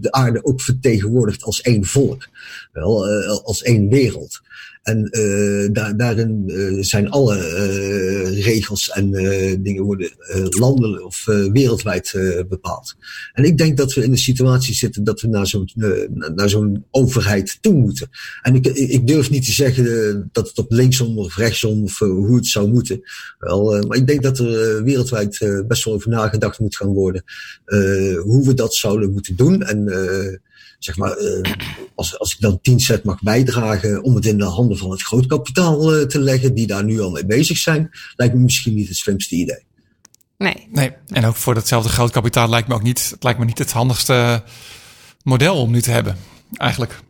[0.00, 2.28] de aarde ook vertegenwoordigd als één volk,
[2.72, 3.06] wel,
[3.44, 4.40] als één wereld.
[4.84, 9.10] En uh, daar, daarin uh, zijn alle uh, regels en
[9.62, 10.10] dingen worden
[10.48, 12.12] landelijk of wereldwijd
[12.48, 12.96] bepaald.
[13.32, 15.70] En ik denk dat we in een situatie zitten dat we naar zo'n
[16.34, 18.08] naar zo'n overheid toe moeten.
[18.42, 22.36] En ik, ik durf niet te zeggen dat het op linksom of rechtsom of hoe
[22.36, 23.00] het zou moeten.
[23.38, 27.24] Wel, maar ik denk dat er wereldwijd best wel over nagedacht moet gaan worden
[28.22, 29.62] hoe we dat zouden moeten doen.
[29.62, 29.88] En
[30.84, 31.52] zeg maar, uh,
[31.94, 35.02] als, als ik dan 10 cent mag bijdragen om het in de handen van het
[35.02, 38.88] grootkapitaal uh, te leggen, die daar nu al mee bezig zijn, lijkt me misschien niet
[38.88, 39.64] het slimste idee.
[40.38, 40.68] Nee.
[40.70, 43.72] Nee, en ook voor datzelfde grootkapitaal lijkt me ook niet, het lijkt me niet het
[43.72, 44.42] handigste
[45.22, 46.16] model om nu te hebben,
[46.52, 47.00] eigenlijk.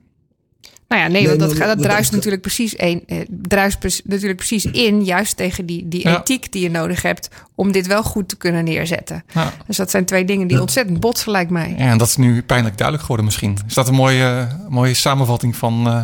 [0.95, 4.64] Nou ja, nee, want dat, dat druist natuurlijk precies een, eh, druist pre natuurlijk precies
[4.64, 6.20] in, juist tegen die, die ja.
[6.20, 9.24] ethiek die je nodig hebt om dit wel goed te kunnen neerzetten.
[9.32, 9.53] Ja.
[9.66, 10.62] Dus dat zijn twee dingen die ja.
[10.62, 11.74] ontzettend botsen, lijkt mij.
[11.78, 13.59] Ja, en dat is nu pijnlijk duidelijk geworden misschien.
[13.66, 16.03] Is dat een mooie, mooie samenvatting van, uh,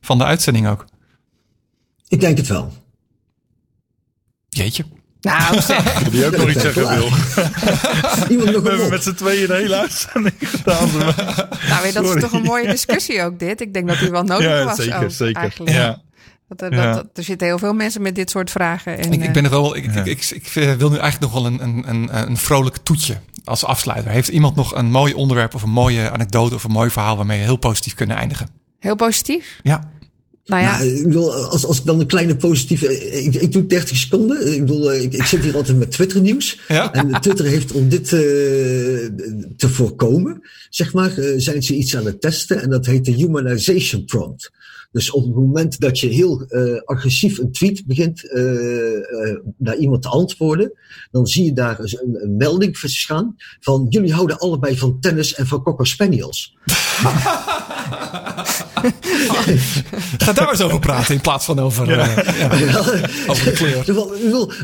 [0.00, 0.84] van de uitzending ook?
[2.08, 2.72] Ik denk het wel.
[4.48, 4.84] Jeetje.
[5.28, 6.10] Nou, zeg.
[6.10, 7.08] Die ook nog iets zeggen wil.
[8.36, 10.88] Iemand nog We hebben met z'n tweeën de hele uitzending gedaan.
[11.68, 13.60] nou, weet, dat is toch een mooie discussie ook dit.
[13.60, 15.42] Ik denk dat die wel nodig ja, was zeker, ook, zeker.
[15.42, 15.76] eigenlijk.
[15.76, 16.00] Ja.
[16.48, 16.92] Dat, dat, ja.
[16.92, 18.98] dat, er zitten heel veel mensen met dit soort vragen.
[18.98, 19.76] En, ik, ik ben er wel.
[19.76, 20.04] Ik, ja.
[20.04, 23.64] ik, ik, ik, wil nu eigenlijk nog wel een, een, een, een vrolijk toetje als
[23.64, 24.10] afsluiter.
[24.10, 27.38] Heeft iemand nog een mooi onderwerp of een mooie anekdote of een mooi verhaal waarmee
[27.38, 28.48] je heel positief kunnen eindigen?
[28.78, 29.60] Heel positief?
[29.62, 29.90] Ja.
[30.48, 30.78] Nou ja.
[30.78, 33.08] Nou, ik bedoel, als, als ik dan een kleine positieve.
[33.24, 34.54] Ik, ik doe 30 seconden.
[34.54, 36.60] Ik bedoel, ik, ik zit hier altijd met Twitter nieuws.
[36.68, 36.92] Ja?
[36.92, 38.20] En Twitter heeft om dit uh,
[39.56, 40.40] te voorkomen,
[40.70, 42.62] zeg maar, uh, zijn ze iets aan het testen.
[42.62, 44.50] En dat heet de humanization prompt.
[44.92, 48.22] Dus op het moment dat je heel uh, agressief een tweet begint
[49.56, 50.72] naar iemand te antwoorden,
[51.10, 55.46] dan zie je daar een, een melding verschaan van jullie houden allebei van tennis en
[55.46, 56.56] van cocker spaniels.
[60.18, 62.08] Ga daar eens over praten in plaats van over, ja.
[62.08, 62.78] Uh, ja,
[63.26, 63.84] over de kleur.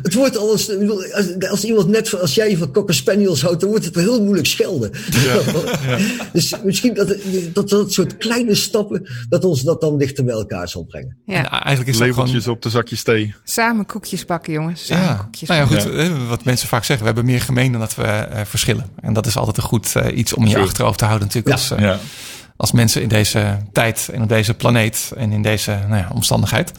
[0.02, 0.70] Het wordt alles,
[1.12, 4.22] als, als iemand net als jij van cocker spaniels houdt, dan wordt het wel heel
[4.22, 4.90] moeilijk schelden.
[5.10, 5.34] Ja,
[5.86, 5.98] ja.
[6.32, 7.16] Dus misschien dat,
[7.52, 11.16] dat dat soort kleine stappen, dat ons dat dan dichter bij elkaar zal brengen.
[11.26, 11.34] Ja.
[11.34, 12.56] En eigenlijk is Labeltjes gewoon...
[12.56, 13.34] op de zakjes thee.
[13.44, 14.86] Samen koekjes bakken, jongens.
[14.86, 15.14] Samen ja.
[15.14, 15.92] koekjes nou ja, bakken.
[15.92, 16.18] goed.
[16.18, 16.26] Ja.
[16.26, 18.86] Wat mensen vaak zeggen, we hebben meer gemeen dan dat we uh, verschillen.
[19.00, 21.54] En dat is altijd een goed uh, iets om je achterhoofd te houden natuurlijk.
[21.54, 21.94] Als, uh,
[22.56, 26.72] als mensen in deze tijd en op deze planeet en in deze nou ja, omstandigheid.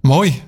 [0.00, 0.42] Mooi.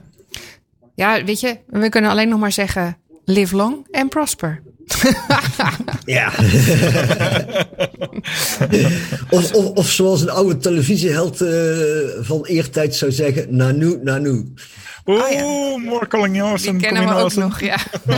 [0.95, 4.63] Ja, weet je, we kunnen alleen nog maar zeggen: live long and prosper.
[6.05, 6.27] ja.
[9.31, 11.49] of, of, of, zoals een oude televisieheld uh,
[12.21, 14.53] van eertijd zou zeggen: Nanu, Nanu.
[15.07, 15.77] Oeh, oh, ja.
[15.91, 16.73] Mark Collinghausen.
[16.73, 17.79] Die kennen we ook nog, ja.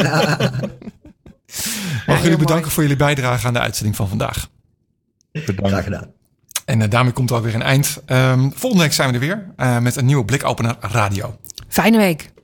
[2.07, 2.71] jullie heel bedanken mooi.
[2.71, 4.49] voor jullie bijdrage aan de uitzending van vandaag.
[5.33, 5.67] Bedankt.
[5.67, 6.13] Graag gedaan.
[6.69, 8.03] En eh, daarmee komt er alweer een eind.
[8.07, 11.37] Ehm, volgende week zijn we er weer eh, met een nieuwe blikopener radio.
[11.69, 12.31] Fijne week.